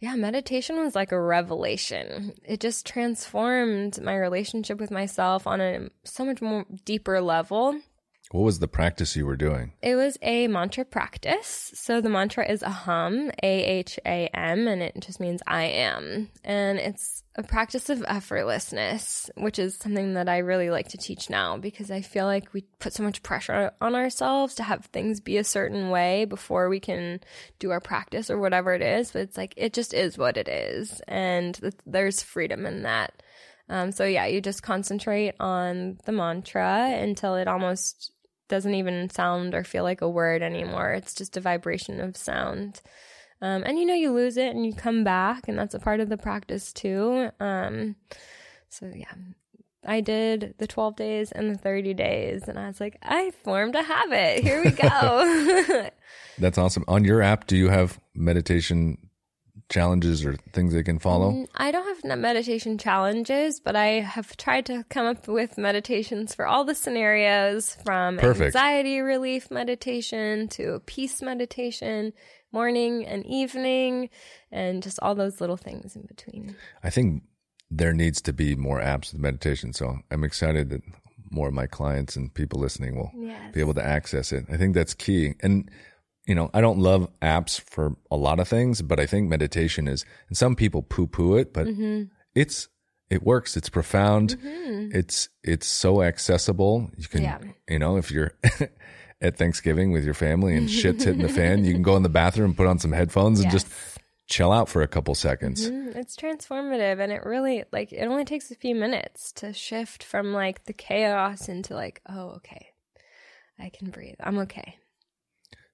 [0.00, 2.32] yeah, meditation was like a revelation.
[2.44, 7.80] It just transformed my relationship with myself on a so much more deeper level.
[8.30, 9.72] What was the practice you were doing?
[9.82, 11.70] It was a mantra practice.
[11.74, 16.28] So the mantra is aham, A H A M, and it just means I am.
[16.44, 21.30] And it's a practice of effortlessness, which is something that I really like to teach
[21.30, 25.20] now because I feel like we put so much pressure on ourselves to have things
[25.20, 27.20] be a certain way before we can
[27.58, 29.12] do our practice or whatever it is.
[29.12, 31.00] But it's like, it just is what it is.
[31.08, 33.22] And there's freedom in that.
[33.70, 38.12] Um, so yeah, you just concentrate on the mantra until it almost
[38.48, 40.92] doesn't even sound or feel like a word anymore.
[40.92, 42.80] It's just a vibration of sound.
[43.40, 46.00] Um, and you know, you lose it and you come back, and that's a part
[46.00, 47.30] of the practice too.
[47.38, 47.96] Um,
[48.68, 49.14] so, yeah,
[49.84, 53.74] I did the 12 days and the 30 days, and I was like, I formed
[53.74, 54.42] a habit.
[54.42, 55.88] Here we go.
[56.38, 56.84] that's awesome.
[56.88, 58.98] On your app, do you have meditation
[59.68, 61.32] challenges or things they can follow?
[61.32, 66.34] Mm, I don't have meditation challenges, but I have tried to come up with meditations
[66.34, 68.46] for all the scenarios from Perfect.
[68.56, 72.12] anxiety relief meditation to peace meditation,
[72.52, 74.10] morning and evening,
[74.50, 76.56] and just all those little things in between.
[76.82, 77.22] I think
[77.70, 79.72] there needs to be more apps with meditation.
[79.72, 80.82] So I'm excited that
[81.30, 83.52] more of my clients and people listening will yes.
[83.52, 84.46] be able to access it.
[84.50, 85.34] I think that's key.
[85.40, 85.70] And
[86.28, 89.88] you know, I don't love apps for a lot of things, but I think meditation
[89.88, 92.04] is, and some people poo poo it, but mm-hmm.
[92.34, 92.68] it's,
[93.08, 93.56] it works.
[93.56, 94.36] It's profound.
[94.36, 94.94] Mm-hmm.
[94.94, 96.90] It's, it's so accessible.
[96.98, 97.38] You can, yeah.
[97.66, 98.34] you know, if you're
[99.22, 102.10] at Thanksgiving with your family and shit's hitting the fan, you can go in the
[102.10, 103.62] bathroom, put on some headphones and yes.
[103.62, 105.70] just chill out for a couple seconds.
[105.70, 105.98] Mm-hmm.
[105.98, 110.34] It's transformative and it really like it only takes a few minutes to shift from
[110.34, 112.66] like the chaos into like, oh, okay.
[113.58, 114.16] I can breathe.
[114.20, 114.76] I'm okay.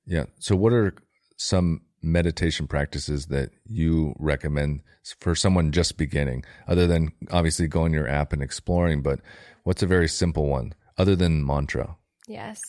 [0.07, 0.25] Yeah.
[0.39, 0.95] So, what are
[1.37, 4.83] some meditation practices that you recommend
[5.21, 9.03] for someone just beginning, other than obviously going your app and exploring?
[9.03, 9.21] But
[9.65, 11.97] what's a very simple one other than mantra?
[12.29, 12.61] Yes.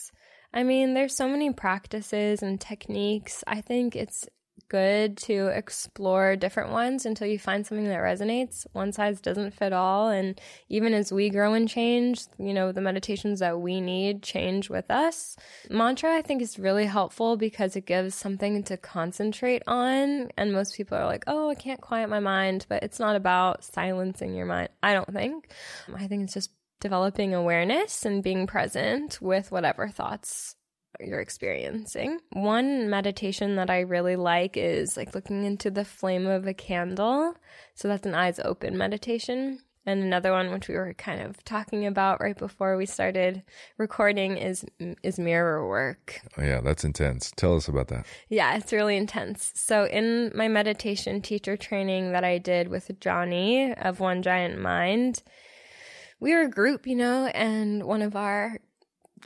[0.52, 3.44] I mean, there's so many practices and techniques.
[3.46, 4.26] I think it's
[4.68, 8.66] good to explore different ones until you find something that resonates.
[8.72, 10.08] One size doesn't fit all.
[10.08, 14.68] And even as we grow and change, you know, the meditations that we need change
[14.68, 15.36] with us.
[15.70, 20.30] Mantra, I think, is really helpful because it gives something to concentrate on.
[20.36, 22.66] And most people are like, oh, I can't quiet my mind.
[22.68, 25.50] But it's not about silencing your mind, I don't think.
[25.94, 30.56] I think it's just developing awareness and being present with whatever thoughts
[31.00, 32.20] you're experiencing.
[32.32, 37.34] One meditation that I really like is like looking into the flame of a candle.
[37.74, 39.60] So that's an eyes open meditation.
[39.88, 43.44] And another one, which we were kind of talking about right before we started
[43.78, 44.64] recording, is
[45.04, 46.20] is mirror work.
[46.36, 47.30] Oh yeah, that's intense.
[47.36, 48.04] Tell us about that.
[48.28, 49.52] Yeah, it's really intense.
[49.54, 55.22] So in my meditation teacher training that I did with Jonni of One Giant Mind,
[56.18, 58.58] we were a group, you know, and one of our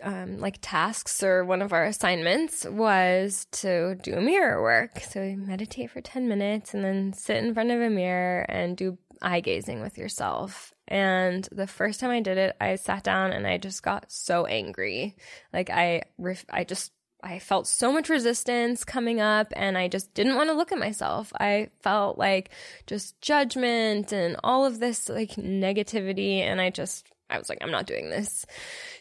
[0.03, 5.01] um, like tasks or one of our assignments was to do a mirror work.
[5.01, 8.77] So we meditate for 10 minutes and then sit in front of a mirror and
[8.77, 10.75] do eye gazing with yourself.
[10.89, 14.47] And the first time I did it, I sat down and I just got so
[14.47, 15.17] angry.
[15.53, 16.03] Like I,
[16.51, 20.55] I just, I felt so much resistance coming up and I just didn't want to
[20.57, 21.33] look at myself.
[21.39, 22.51] I felt like
[22.87, 26.41] just judgment and all of this like negativity.
[26.41, 28.45] And I just, I was like, I'm not doing this.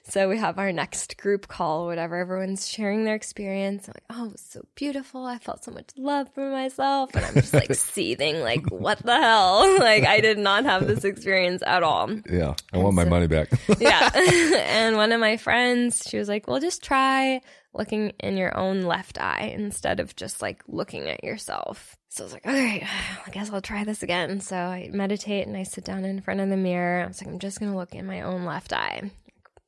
[0.04, 2.18] So we have our next group call, whatever.
[2.18, 3.88] Everyone's sharing their experience.
[3.88, 5.26] I'm like, oh, it was so beautiful.
[5.26, 7.14] I felt so much love for myself.
[7.16, 9.78] And I'm just like seething, like, what the hell?
[9.90, 12.12] Like, I did not have this experience at all.
[12.30, 12.54] Yeah.
[12.74, 13.50] I want my money back.
[13.80, 14.10] yeah.
[14.14, 17.42] and one of my friends, she was like, well, just try
[17.74, 21.96] looking in your own left eye instead of just like looking at yourself.
[22.10, 22.84] So I was like, all right,
[23.26, 24.40] I guess I'll try this again.
[24.42, 27.04] So I meditate and I sit down in front of the mirror.
[27.04, 29.12] I was like, I'm just going to look in my own left eye.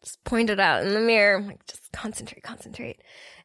[0.04, 1.38] Just point it out in the mirror.
[1.38, 3.02] I'm like, just concentrate, concentrate.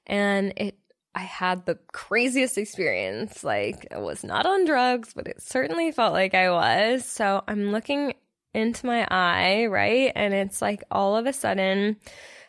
[0.06, 0.78] And it,
[1.14, 3.44] I had the craziest experience.
[3.44, 7.04] Like, I was not on drugs, but it certainly felt like I was.
[7.04, 8.14] So I'm looking
[8.54, 10.12] into my eye, right?
[10.14, 11.96] And it's like all of a sudden,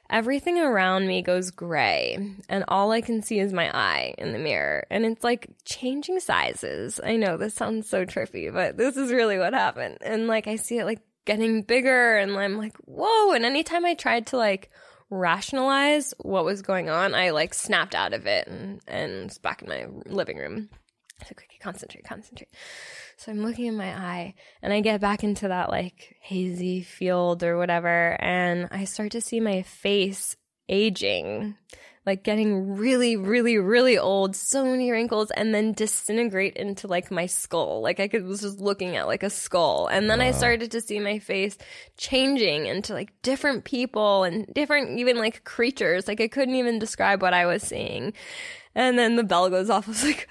[0.10, 2.18] everything around me goes gray
[2.50, 4.86] and all I can see is my eye in the mirror.
[4.90, 7.00] And it's like changing sizes.
[7.04, 9.98] I know this sounds so trippy, but this is really what happened.
[10.02, 13.32] And like I see it like getting bigger and I'm like, whoa.
[13.34, 14.72] And anytime I tried to like
[15.10, 19.70] rationalize what was going on, I like snapped out of it and, and back in
[19.70, 20.70] my living room.
[21.28, 22.50] So quickly concentrate, concentrate.
[23.18, 27.44] So I'm looking in my eye and I get back into that like hazy field
[27.44, 28.16] or whatever.
[28.22, 30.36] And I start to see my face
[30.70, 31.56] aging,
[32.08, 37.26] like getting really, really, really old, so many wrinkles, and then disintegrate into like my
[37.26, 37.82] skull.
[37.82, 39.88] Like I could, was just looking at like a skull.
[39.88, 40.28] And then wow.
[40.28, 41.58] I started to see my face
[41.98, 46.08] changing into like different people and different, even like creatures.
[46.08, 48.14] Like I couldn't even describe what I was seeing.
[48.74, 49.86] And then the bell goes off.
[49.88, 50.30] I was like,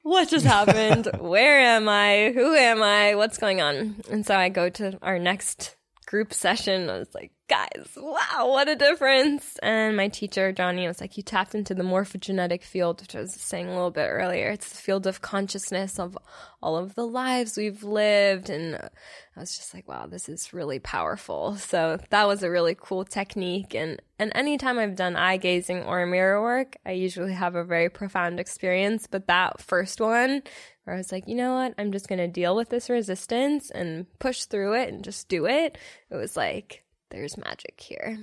[0.00, 1.10] what just happened?
[1.20, 2.32] Where am I?
[2.34, 3.16] Who am I?
[3.16, 3.96] What's going on?
[4.10, 5.76] And so I go to our next
[6.08, 6.88] group session.
[6.88, 9.58] I was like, guys, wow, what a difference.
[9.62, 13.34] And my teacher, Jonni, was like, you tapped into the morphogenetic field, which I was
[13.34, 14.48] saying a little bit earlier.
[14.48, 16.16] It's the field of consciousness of
[16.62, 18.48] all of the lives we've lived.
[18.48, 21.56] And I was just like, wow, this is really powerful.
[21.56, 23.74] So that was a really cool technique.
[23.74, 27.90] And, and anytime I've done eye gazing or mirror work, I usually have a very
[27.90, 29.06] profound experience.
[29.06, 30.42] But that first one,
[30.88, 31.74] where I was like, you know what?
[31.76, 35.44] I'm just going to deal with this resistance and push through it and just do
[35.44, 35.76] it.
[36.10, 38.18] It was like, there's magic here.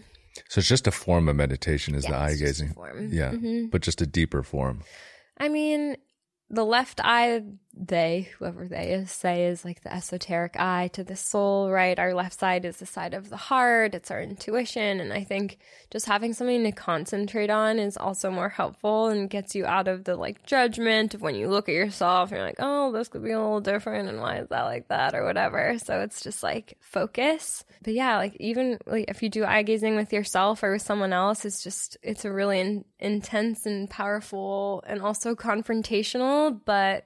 [0.49, 2.73] So it's just a form of meditation, is yeah, the eye gazing.
[3.12, 3.67] Yeah, mm-hmm.
[3.67, 4.82] but just a deeper form.
[5.38, 5.97] I mean,
[6.49, 7.43] the left eye
[7.77, 11.99] they, whoever they is, say is like the esoteric eye to the soul, right?
[11.99, 14.99] Our left side is the side of the heart, it's our intuition.
[14.99, 15.57] And I think
[15.91, 20.05] just having something to concentrate on is also more helpful and gets you out of
[20.05, 23.31] the like judgment of when you look at yourself, you're like, oh, this could be
[23.31, 25.77] a little different, and why is that like that, or whatever.
[25.77, 27.63] So it's just like focus.
[27.83, 31.13] But yeah, like even like if you do eye gazing with yourself or with someone
[31.13, 37.05] else, it's just, it's a really in- intense and powerful and also confrontational, but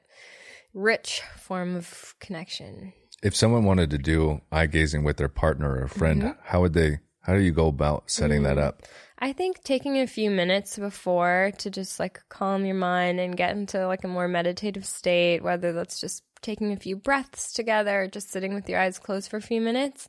[0.73, 2.93] rich form of connection.
[3.21, 6.39] If someone wanted to do eye gazing with their partner or friend, mm-hmm.
[6.43, 6.99] how would they?
[7.21, 8.55] How do you go about setting mm-hmm.
[8.55, 8.83] that up?
[9.19, 13.55] I think taking a few minutes before to just like calm your mind and get
[13.55, 18.31] into like a more meditative state, whether that's just taking a few breaths together, just
[18.31, 20.07] sitting with your eyes closed for a few minutes,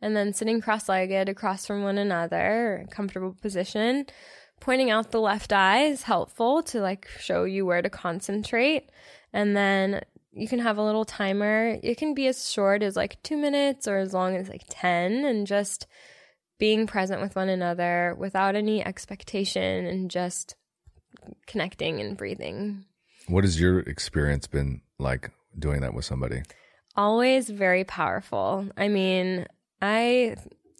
[0.00, 4.06] and then sitting cross legged across from one another, comfortable position
[4.62, 8.90] pointing out the left eye is helpful to like show you where to concentrate.
[9.32, 11.80] And then you can have a little timer.
[11.82, 15.24] It can be as short as like two minutes or as long as like 10
[15.24, 15.88] and just
[16.60, 20.54] being present with one another without any expectation and just
[21.48, 22.84] connecting and breathing.
[23.26, 26.42] What has your experience been like doing that with somebody?
[26.94, 28.68] Always very powerful.
[28.76, 29.46] I mean,
[29.80, 30.36] I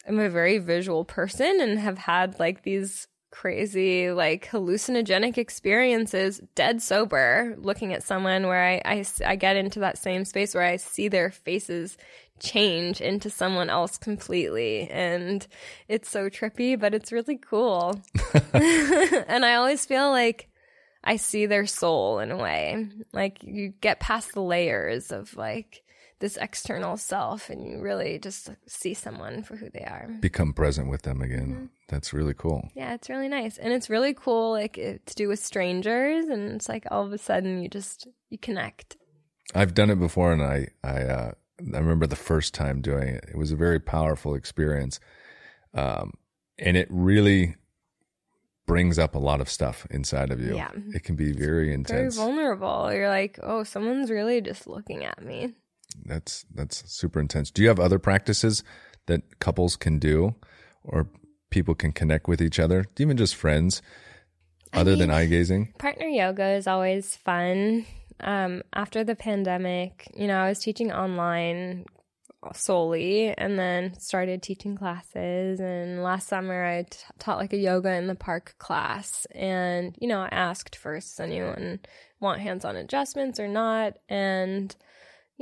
[0.07, 6.81] am a very visual person and have had like these crazy like hallucinogenic experiences dead
[6.81, 10.77] sober looking at someone where I, I, I get into that same space where i
[10.77, 11.97] see their faces
[12.43, 14.91] change into someone else completely.
[14.91, 15.47] And
[15.89, 18.01] it's so trippy but it's really cool.
[18.53, 20.49] And i always feel like
[21.05, 22.89] i see their soul in a way.
[23.13, 25.83] Like you get past the layers of like
[26.23, 30.09] this external self and you really just see someone for who they are.
[30.21, 31.53] Become present with them again.
[31.53, 31.65] Mm-hmm.
[31.89, 32.71] That's really cool.
[32.77, 33.59] Yeah, it's really nice.
[33.59, 37.13] And it's really cool like it, to do with strangers and it's like all of
[37.13, 38.97] a sudden you just you connect.
[39.53, 41.33] I've done it before and I I uh
[41.75, 43.25] I remember the first time doing it.
[43.29, 45.01] It was a very powerful experience.
[45.75, 46.13] Um
[46.57, 47.57] and it really
[48.65, 50.55] brings up a lot of stuff inside of you.
[50.55, 50.71] Yeah.
[50.95, 52.15] It can be very intense.
[52.15, 52.93] Very vulnerable.
[52.95, 55.55] You're like, oh, someone's really just looking at me
[56.05, 57.51] that's that's super intense.
[57.51, 58.63] Do you have other practices
[59.07, 60.35] that couples can do
[60.85, 61.09] or
[61.51, 63.83] people can connect with each other, even just friends,
[64.73, 65.75] other I mean, than eye gazing?
[65.79, 67.87] Partner yoga is always fun.
[68.21, 71.85] Um, after the pandemic, you know, I was teaching online
[72.55, 77.93] solely and then started teaching classes and last summer I t- taught like a yoga
[77.93, 81.79] in the park class and you know I asked first does anyone
[82.19, 84.75] want hands-on adjustments or not and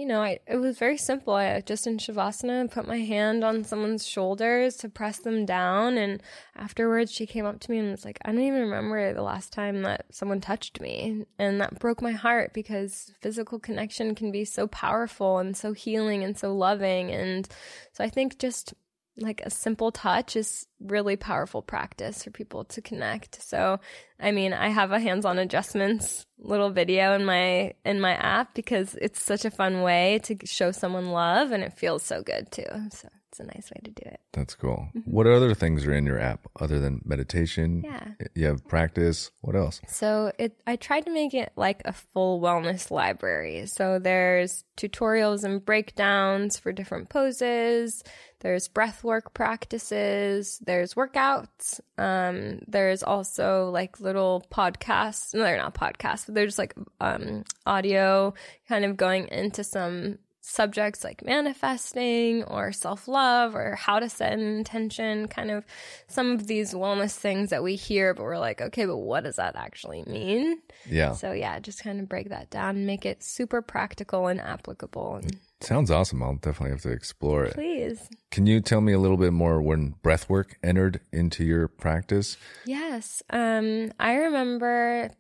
[0.01, 1.34] you know, I, it was very simple.
[1.34, 5.98] I just in Shavasana put my hand on someone's shoulders to press them down.
[5.98, 6.22] And
[6.57, 9.53] afterwards, she came up to me and was like, I don't even remember the last
[9.53, 11.26] time that someone touched me.
[11.38, 16.24] And that broke my heart because physical connection can be so powerful and so healing
[16.24, 17.11] and so loving.
[17.11, 17.46] And
[17.92, 18.72] so I think just
[19.20, 23.42] like a simple touch is really powerful practice for people to connect.
[23.42, 23.78] So,
[24.18, 28.94] I mean, I have a hands-on adjustments little video in my in my app because
[28.94, 32.64] it's such a fun way to show someone love and it feels so good too.
[32.90, 34.20] So, it's a nice way to do it.
[34.32, 34.88] That's cool.
[34.96, 35.08] Mm-hmm.
[35.10, 37.84] What other things are in your app other than meditation?
[37.84, 38.26] Yeah.
[38.34, 39.30] You have practice.
[39.40, 39.80] What else?
[39.86, 43.66] So it I tried to make it like a full wellness library.
[43.66, 48.02] So there's tutorials and breakdowns for different poses.
[48.40, 50.58] There's breath work practices.
[50.64, 51.78] There's workouts.
[51.98, 55.34] Um, there's also like little podcasts.
[55.34, 58.34] No, they're not podcasts, but they're just like um, audio
[58.68, 64.32] kind of going into some subjects like manifesting or self love or how to set
[64.32, 65.64] an intention, kind of
[66.09, 69.36] some of these wellness things that we hear, but we're like, okay, but what does
[69.36, 70.61] that actually mean?
[70.88, 71.12] Yeah.
[71.12, 75.16] So, yeah, just kind of break that down and make it super practical and applicable.
[75.16, 76.22] And Sounds awesome.
[76.22, 77.55] I'll definitely have to explore it.
[77.55, 78.09] Please.
[78.30, 82.38] Can you tell me a little bit more when breathwork entered into your practice?
[82.64, 83.22] Yes.
[83.28, 85.11] Um, I remember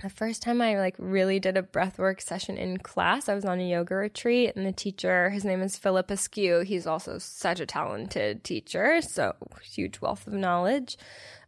[0.00, 3.60] the first time I like really did a breathwork session in class, I was on
[3.60, 6.60] a yoga retreat, and the teacher, his name is Philip Askew.
[6.60, 10.96] He's also such a talented teacher, so huge wealth of knowledge.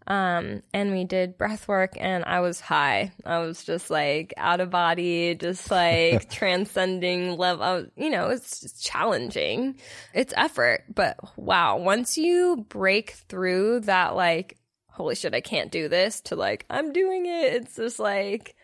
[0.07, 3.13] Um, and we did breath work, and I was high.
[3.25, 7.87] I was just like out of body, just like transcending level.
[7.97, 9.77] You know, it's challenging.
[10.13, 14.59] It's effort, but wow, once you break through that, like
[14.95, 17.53] holy shit, I can't do this to like, I'm doing it.
[17.55, 18.55] It's just like,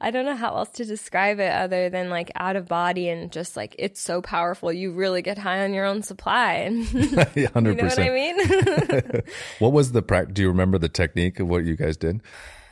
[0.00, 3.30] I don't know how else to describe it other than like out of body and
[3.30, 4.72] just like it's so powerful.
[4.72, 6.68] You really get high on your own supply.
[6.68, 7.36] 100%.
[7.36, 8.10] you know what I
[9.12, 9.22] mean?
[9.60, 10.34] what was the practice?
[10.34, 12.20] Do you remember the technique of what you guys did?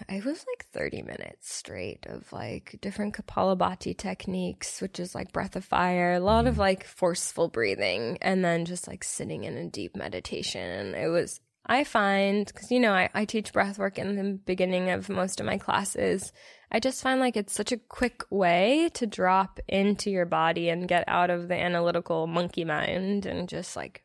[0.08, 5.56] It was like 30 minutes straight of like different Kapalabhati techniques, which is like breath
[5.56, 6.58] of fire, a lot of mm.
[6.58, 10.94] like forceful breathing, and then just like sitting in a deep meditation.
[10.94, 14.90] It was I find, because you know, I, I teach breath work in the beginning
[14.90, 16.32] of most of my classes.
[16.70, 20.88] I just find like it's such a quick way to drop into your body and
[20.88, 24.02] get out of the analytical monkey mind and just like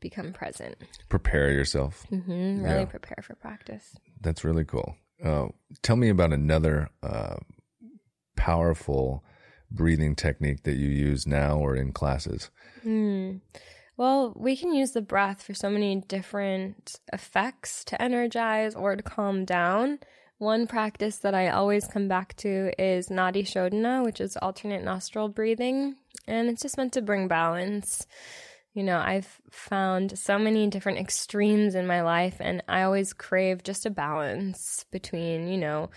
[0.00, 0.76] become present.
[1.08, 2.06] Prepare yourself.
[2.10, 2.84] Mm-hmm, really yeah.
[2.86, 3.96] prepare for practice.
[4.20, 4.96] That's really cool.
[5.22, 5.48] Uh,
[5.82, 7.36] tell me about another uh,
[8.36, 9.24] powerful
[9.70, 12.50] breathing technique that you use now or in classes.
[12.84, 13.40] Mm.
[13.96, 19.02] Well, we can use the breath for so many different effects to energize or to
[19.02, 20.00] calm down.
[20.36, 25.30] One practice that I always come back to is Nadi Shodhana, which is alternate nostril
[25.30, 28.06] breathing, and it's just meant to bring balance.
[28.74, 33.62] You know, I've found so many different extremes in my life, and I always crave
[33.62, 35.88] just a balance between, you know,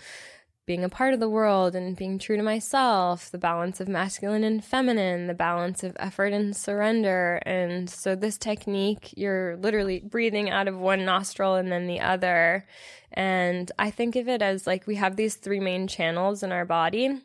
[0.70, 4.44] being a part of the world and being true to myself, the balance of masculine
[4.44, 7.42] and feminine, the balance of effort and surrender.
[7.44, 12.68] And so, this technique, you're literally breathing out of one nostril and then the other.
[13.12, 16.64] And I think of it as like we have these three main channels in our
[16.64, 17.20] body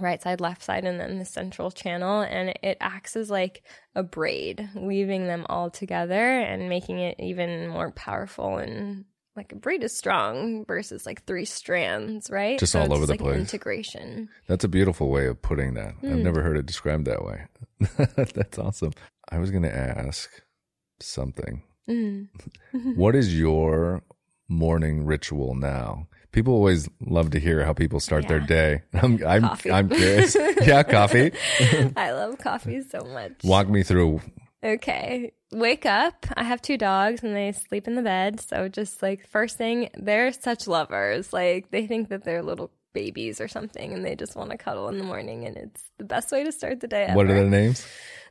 [0.00, 2.22] right side, left side, and then the central channel.
[2.22, 3.62] And it acts as like
[3.94, 9.04] a braid, weaving them all together and making it even more powerful and
[9.40, 12.58] like a braid is strong versus like three strands, right?
[12.58, 13.38] Just all over the like place.
[13.40, 14.28] Integration.
[14.46, 15.94] That's a beautiful way of putting that.
[16.02, 16.22] I've Hmm.
[16.22, 17.46] never heard it described that way.
[18.34, 18.92] That's awesome.
[19.30, 20.28] I was going to ask
[21.00, 21.62] something.
[21.88, 22.28] Mm.
[22.96, 24.02] what is your
[24.46, 26.06] morning ritual now?
[26.32, 28.82] People always love to hear how people start their day.
[28.92, 29.70] I'm I'm, Coffee.
[29.72, 30.36] I'm curious.
[30.62, 31.32] yeah, coffee.
[31.96, 33.32] I love coffee so much.
[33.42, 34.20] Walk me through.
[34.62, 35.32] Okay.
[35.52, 36.26] Wake up.
[36.36, 38.40] I have two dogs and they sleep in the bed.
[38.40, 41.32] So just like first thing, they're such lovers.
[41.32, 44.88] Like they think that they're little babies or something and they just want to cuddle
[44.88, 47.16] in the morning and it's the best way to start the day ever.
[47.16, 47.86] What are their names?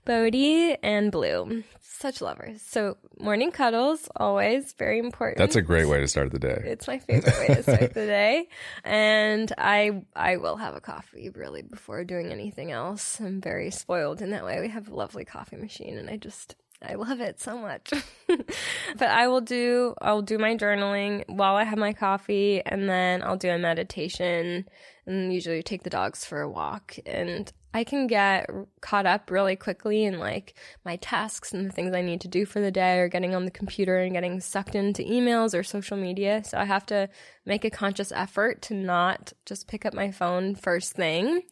[0.06, 1.64] Bodie and Blue.
[1.82, 2.62] Such lovers.
[2.62, 5.38] So morning cuddles, always very important.
[5.38, 6.62] That's a great way to start the day.
[6.66, 8.48] It's my favorite way to start the day.
[8.86, 13.20] And I I will have a coffee really before doing anything else.
[13.20, 14.62] I'm very spoiled in that way.
[14.62, 17.92] We have a lovely coffee machine and I just I love it so much.
[18.28, 23.22] but I will do I'll do my journaling while I have my coffee and then
[23.22, 24.68] I'll do a meditation
[25.06, 28.50] and usually take the dogs for a walk and I can get
[28.82, 32.46] caught up really quickly in like my tasks and the things I need to do
[32.46, 35.96] for the day or getting on the computer and getting sucked into emails or social
[35.96, 36.42] media.
[36.44, 37.10] So I have to
[37.46, 41.44] make a conscious effort to not just pick up my phone first thing.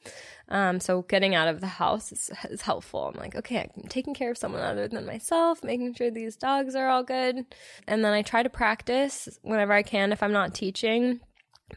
[0.49, 3.11] Um, so getting out of the house is, is helpful.
[3.13, 6.75] I'm like, okay, I'm taking care of someone other than myself, making sure these dogs
[6.75, 7.45] are all good.
[7.87, 11.19] And then I try to practice whenever I can if I'm not teaching.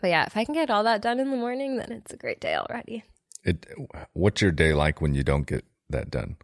[0.00, 2.16] But yeah, if I can get all that done in the morning, then it's a
[2.16, 3.04] great day already.
[3.42, 3.66] It.
[4.12, 6.36] What's your day like when you don't get that done?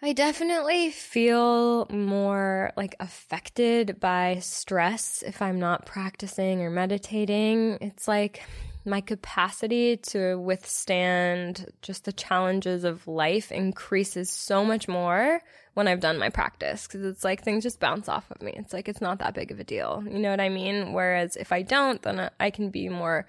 [0.00, 7.78] I definitely feel more like affected by stress if I'm not practicing or meditating.
[7.80, 8.42] It's like
[8.88, 15.40] my capacity to withstand just the challenges of life increases so much more
[15.74, 18.52] when I've done my practice because it's like things just bounce off of me.
[18.56, 20.02] It's like it's not that big of a deal.
[20.04, 20.92] You know what I mean?
[20.92, 23.26] Whereas if I don't, then I can be more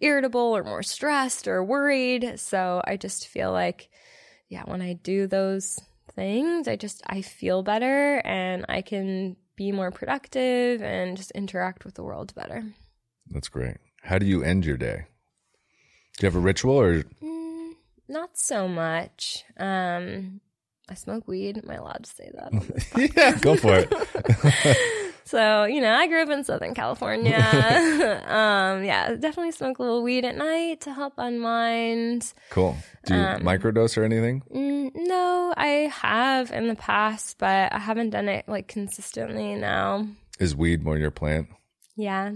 [0.00, 2.40] irritable or more stressed or worried.
[2.40, 3.90] So I just feel like
[4.48, 5.78] yeah, when I do those
[6.14, 11.84] things, I just I feel better and I can be more productive and just interact
[11.84, 12.64] with the world better.
[13.30, 13.76] That's great.
[14.02, 15.06] How do you end your day?
[16.18, 17.72] Do you have a ritual or Mm,
[18.08, 19.44] not so much.
[19.56, 20.40] Um
[20.88, 21.58] I smoke weed.
[21.58, 23.12] Am I allowed to say that?
[23.16, 23.92] yeah, go for it.
[25.22, 27.36] So, you know, I grew up in Southern California.
[28.26, 32.32] um, yeah, definitely smoke a little weed at night to help unwind.
[32.48, 32.76] Cool.
[33.06, 34.42] Do you Um, microdose or anything?
[34.52, 40.08] Mm, no, I have in the past, but I haven't done it like consistently now.
[40.40, 41.46] Is weed more your plant?
[41.94, 42.32] Yeah.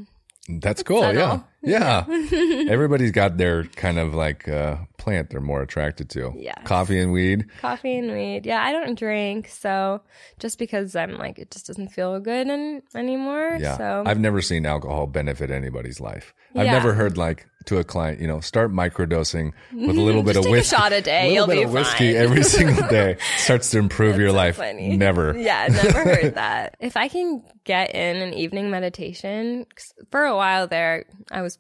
[0.49, 1.01] That's cool.
[1.01, 1.12] Yeah.
[1.40, 1.45] subtle.
[1.62, 2.05] Yeah.
[2.70, 6.34] Everybody's got their kind of like uh, plant they're more attracted to.
[6.36, 6.53] Yeah.
[6.64, 7.47] Coffee and weed.
[7.61, 8.45] Coffee and weed.
[8.45, 10.03] Yeah, I don't drink, so
[10.38, 13.57] just because I'm like it just doesn't feel good an- anymore.
[13.59, 13.78] Yeah.
[13.78, 16.34] So I've never seen alcohol benefit anybody's life.
[16.55, 16.72] I've Yeah.
[16.72, 20.45] never heard like to a client, you know, start microdosing with a little bit of
[20.47, 20.77] whiskey.
[20.77, 22.23] shot a day, you'll bit be of whiskey fine.
[22.23, 24.57] every single day starts to improve your so life.
[24.57, 24.97] funny.
[24.97, 25.37] Never.
[25.39, 26.77] Yeah, never heard that.
[26.81, 29.67] If I can get in an evening meditation,
[30.11, 31.59] for a while there, I was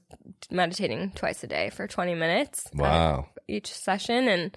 [0.50, 2.66] meditating twice a day for 20 minutes.
[2.74, 3.28] Wow.
[3.48, 4.28] each session.
[4.28, 4.56] And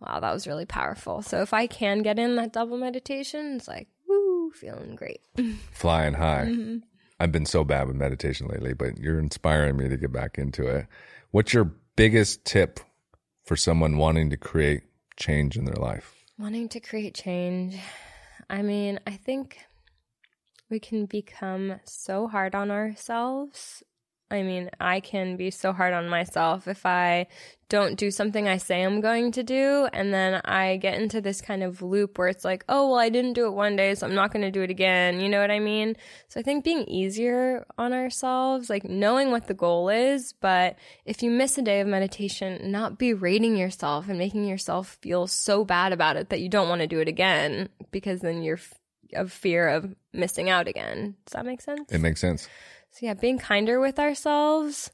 [0.00, 1.22] wow, that was really powerful.
[1.22, 5.20] So if I can get in that double meditation, it's like, woo, feeling great.
[5.72, 6.46] Flying high.
[6.48, 6.78] Mm-hmm.
[7.20, 10.66] I've been so bad with meditation lately, but you're inspiring me to get back into
[10.66, 10.86] it.
[11.30, 12.80] What's your biggest tip
[13.44, 14.82] for someone wanting to create
[15.16, 16.14] change in their life?
[16.38, 17.76] Wanting to create change.
[18.48, 19.58] I mean, I think
[20.70, 23.82] we can become so hard on ourselves.
[24.30, 27.28] I mean, I can be so hard on myself if I
[27.70, 29.88] don't do something I say I'm going to do.
[29.92, 33.08] And then I get into this kind of loop where it's like, oh, well, I
[33.08, 35.20] didn't do it one day, so I'm not going to do it again.
[35.20, 35.96] You know what I mean?
[36.28, 41.22] So I think being easier on ourselves, like knowing what the goal is, but if
[41.22, 45.92] you miss a day of meditation, not berating yourself and making yourself feel so bad
[45.92, 48.74] about it that you don't want to do it again because then you're f-
[49.14, 51.16] of fear of missing out again.
[51.26, 51.90] Does that make sense?
[51.90, 52.48] It makes sense.
[52.90, 54.90] So yeah, being kinder with ourselves.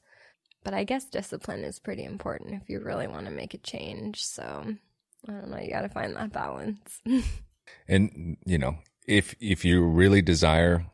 [0.62, 4.24] But I guess discipline is pretty important if you really want to make a change.
[4.24, 4.42] So
[5.28, 7.00] I don't know, you got to find that balance.
[7.88, 8.76] And you know,
[9.06, 10.84] if if you really desire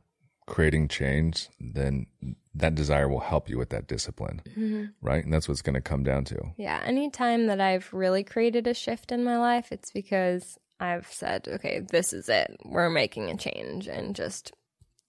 [0.47, 2.07] creating change, then
[2.55, 4.85] that desire will help you with that discipline, Mm-hmm.
[5.01, 5.23] right?
[5.25, 6.53] And that's what's going to come down to.
[6.57, 11.47] Yeah, anytime that I've really created a shift in my life, it's because I've said,
[11.49, 12.57] okay, this is it.
[12.65, 14.53] We're making a change and just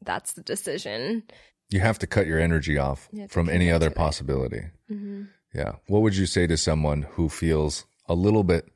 [0.04, 1.24] that's the decision.
[1.72, 4.65] You have to cut your energy off You from any other possibility.
[4.91, 5.24] Mm-hmm.
[5.53, 5.74] Yeah.
[5.88, 8.69] What would you say to someone who feels a little bit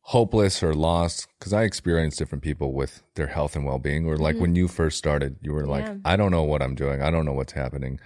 [0.00, 1.28] hopeless or lost?
[1.38, 4.68] Because I experienced different people with their health and well being, or like when you
[4.68, 6.00] first started, you were like, Mm-hmm.
[6.04, 6.12] Yeah.
[6.12, 7.02] I don't know what I'm doing.
[7.02, 8.00] I don't know what's happening.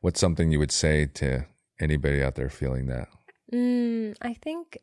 [0.00, 1.46] What's something you would say to
[1.80, 3.08] anybody out there feeling that?
[3.52, 4.78] Mm, I think,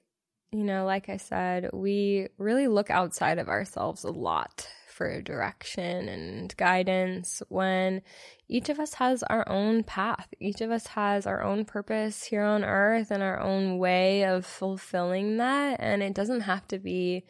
[0.52, 6.08] you know, like I said, we really look outside of ourselves a lot for direction
[6.08, 8.02] and guidance when
[8.48, 10.30] each of us has our own path.
[10.40, 14.46] Each of us has our own purpose here on earth and our own way of
[14.46, 15.78] fulfilling that.
[15.82, 17.26] And it doesn't have to be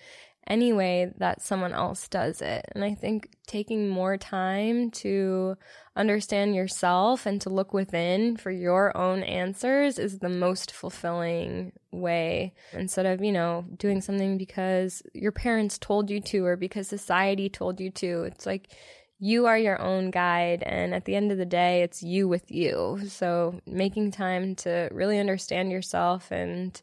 [0.47, 2.65] any way that someone else does it.
[2.73, 5.57] And I think taking more time to
[5.95, 12.53] understand yourself and to look within for your own answers is the most fulfilling way
[12.73, 17.49] instead of, you know, doing something because your parents told you to or because society
[17.49, 18.23] told you to.
[18.23, 18.69] It's like
[19.17, 22.51] you are your own guide and at the end of the day it's you with
[22.51, 22.99] you.
[23.07, 26.79] So making time to really understand yourself and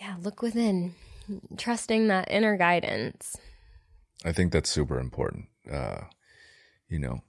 [0.00, 0.94] yeah, look within,
[1.56, 3.36] trusting that inner guidance.
[4.24, 5.46] I think that's super important.
[5.70, 6.02] Uh,
[6.88, 7.22] you know,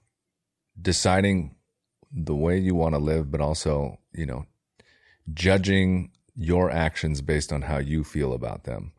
[0.80, 1.56] deciding
[2.12, 4.46] the way you want to live, but also, you know,
[5.32, 8.92] judging your actions based on how you feel about them,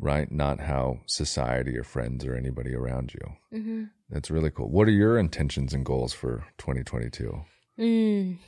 [0.00, 0.30] right?
[0.30, 3.58] Not how society or friends or anybody around you.
[3.58, 3.84] Mm-hmm.
[4.10, 4.68] That's really cool.
[4.68, 7.44] What are your intentions and goals for 2022?
[7.78, 8.38] Mm.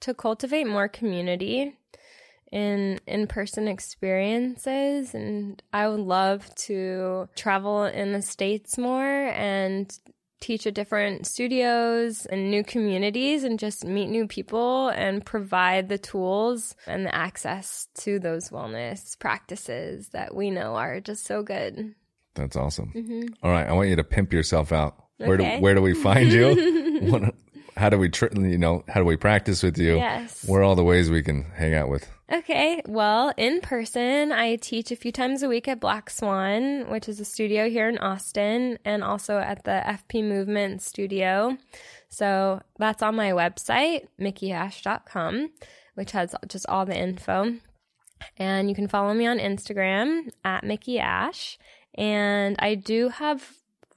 [0.00, 1.76] To cultivate more community
[2.52, 9.90] in in-person experiences and I would love to travel in the states more and
[10.40, 15.98] teach at different studios and new communities and just meet new people and provide the
[15.98, 21.94] tools and the access to those wellness practices that we know are just so good.
[22.34, 22.92] That's awesome.
[23.42, 24.96] All right, I want you to pimp yourself out.
[25.18, 25.60] Where do Mm-hmm.
[25.60, 26.88] Where do we find you?
[27.10, 27.34] What-
[27.80, 29.96] how do we tr- you know how do we practice with you?
[29.96, 30.44] Yes.
[30.46, 32.08] Where are all the ways we can hang out with?
[32.32, 37.08] Okay, well, in person, I teach a few times a week at Black Swan, which
[37.08, 41.56] is a studio here in Austin, and also at the FP Movement Studio.
[42.08, 45.50] So that's on my website, mickeyhash.com,
[45.94, 47.54] which has just all the info.
[48.36, 51.58] And you can follow me on Instagram at Mickey Ash.
[51.96, 53.50] And I do have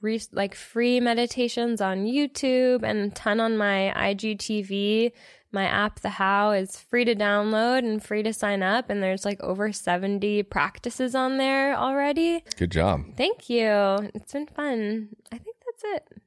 [0.04, 5.12] re- like free meditations on YouTube and a ton on my IGTV.
[5.52, 8.90] My app, The How, is free to download and free to sign up.
[8.90, 12.44] And there's like over 70 practices on there already.
[12.58, 13.04] Good job.
[13.18, 13.68] Thank you.
[14.16, 15.10] It's been fun.
[15.32, 16.22] I think that's it.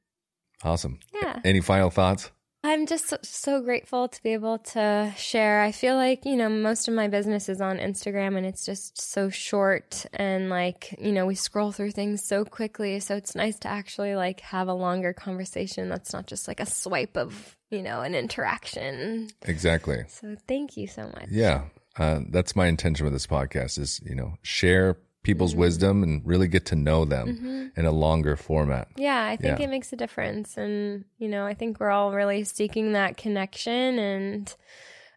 [0.63, 0.99] Awesome.
[1.13, 1.39] Yeah.
[1.43, 2.31] Any final thoughts?
[2.63, 5.61] I'm just so, grateful to be able to share.
[5.61, 8.99] I feel like, you know, most of my business is on Instagram and it's just
[8.99, 12.99] so short and like, you know, we scroll through things so quickly.
[12.99, 16.65] So it's nice to actually like have a longer conversation that's not just like a
[16.65, 19.29] swipe of, you know, an interaction.
[19.43, 20.03] Exactly.
[20.09, 21.27] So thank you so much.
[21.29, 21.65] Yeah.
[21.97, 24.97] Uh, that's my intention with this podcast is, you know, share
[25.27, 27.67] people's wisdom and really get to know them mm-hmm.
[27.79, 28.87] in a longer format.
[28.95, 29.65] Yeah, I think Yeah.
[29.65, 30.55] it makes a difference.
[30.55, 33.99] And, you know, I think we're all really seeking that connection.
[33.99, 34.55] And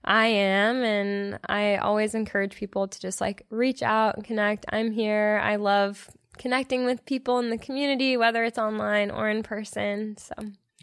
[0.04, 0.82] I am.
[0.82, 4.66] And I always encourage people to just like reach out and connect.
[4.70, 5.40] I'm here.
[5.44, 10.16] I love connecting with people in the community, whether it's online or in person.
[10.18, 10.34] So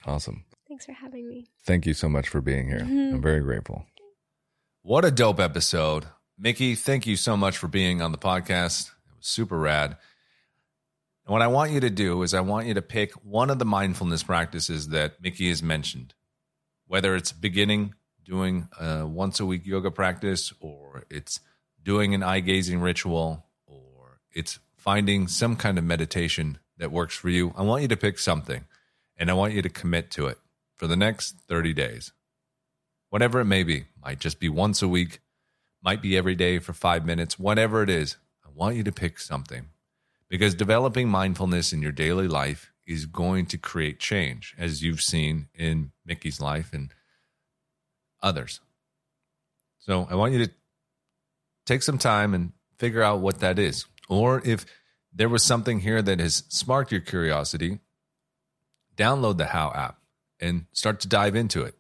[0.05, 0.45] Awesome.
[0.69, 1.47] thanks for having me.
[1.65, 2.79] Thank you so much for being here.
[2.79, 3.15] Mm-hmm.
[3.15, 3.85] I'm very grateful.
[4.83, 6.05] What a dope episode.
[6.39, 8.91] Mickey, thank you so much for being on the podcast.
[9.27, 9.97] Super rad.
[11.25, 13.59] And what I want you to do is I want you to pick one of
[13.59, 16.13] the mindfulness practices that Mickey has mentioned,
[16.87, 21.39] whether it's beginning doing a once a week yoga practice, or it's
[21.81, 27.29] doing an eye gazing ritual, or it's finding some kind of meditation that works for
[27.29, 27.53] you.
[27.57, 28.65] I want you to pick something
[29.17, 30.37] and I want you to commit to it
[30.75, 32.13] for the next 30 days
[33.09, 33.85] whatever it may be.
[34.03, 35.19] Might just be once a week,
[35.81, 38.17] might be every day for five minutes, whatever it is.
[38.57, 39.67] Want you to pick something
[40.29, 45.47] because developing mindfulness in your daily life is going to create change, as you've seen
[45.53, 46.91] in Mickey's life and
[48.23, 48.59] others.
[49.77, 50.51] So I want you to
[51.67, 53.85] take some time and figure out what that is.
[54.09, 54.65] Or if
[55.13, 57.77] there was something here that has sparked your curiosity,
[58.95, 59.99] download the How app
[60.39, 61.75] and start to dive into it.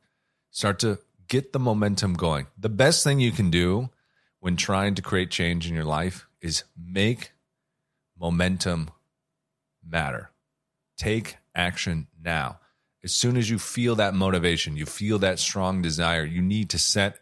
[0.51, 2.45] Start to get the momentum going.
[2.55, 3.89] The best thing you can do
[4.39, 7.31] when trying to create change in your life is make
[8.19, 8.91] momentum
[9.87, 10.31] matter.
[10.97, 12.59] Take action now.
[13.03, 16.79] As soon as you feel that motivation, you feel that strong desire, you need to
[16.79, 17.19] set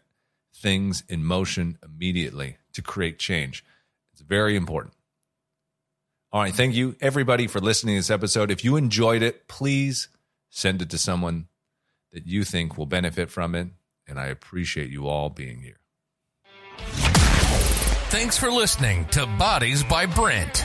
[0.54, 3.64] things in motion immediately to create change.
[4.12, 4.94] It's very important.
[6.32, 6.54] All right.
[6.54, 8.50] Thank you, everybody, for listening to this episode.
[8.50, 10.08] If you enjoyed it, please
[10.50, 11.48] send it to someone
[12.12, 13.68] that you think will benefit from it.
[14.08, 15.78] And I appreciate you all being here.
[18.18, 20.64] Thanks for listening to Bodies by Brent.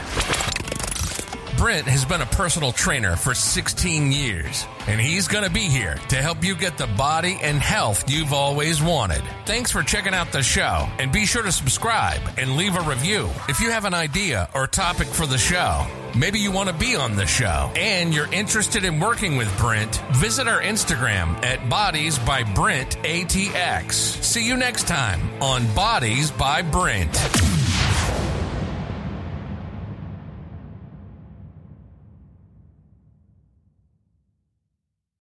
[1.61, 5.93] Brent has been a personal trainer for 16 years, and he's going to be here
[6.09, 9.21] to help you get the body and health you've always wanted.
[9.45, 13.29] Thanks for checking out the show, and be sure to subscribe and leave a review.
[13.47, 15.85] If you have an idea or topic for the show,
[16.17, 19.97] maybe you want to be on the show, and you're interested in working with Brent,
[20.13, 23.93] visit our Instagram at Bodies by Brent ATX.
[23.93, 27.60] See you next time on Bodies by Brent.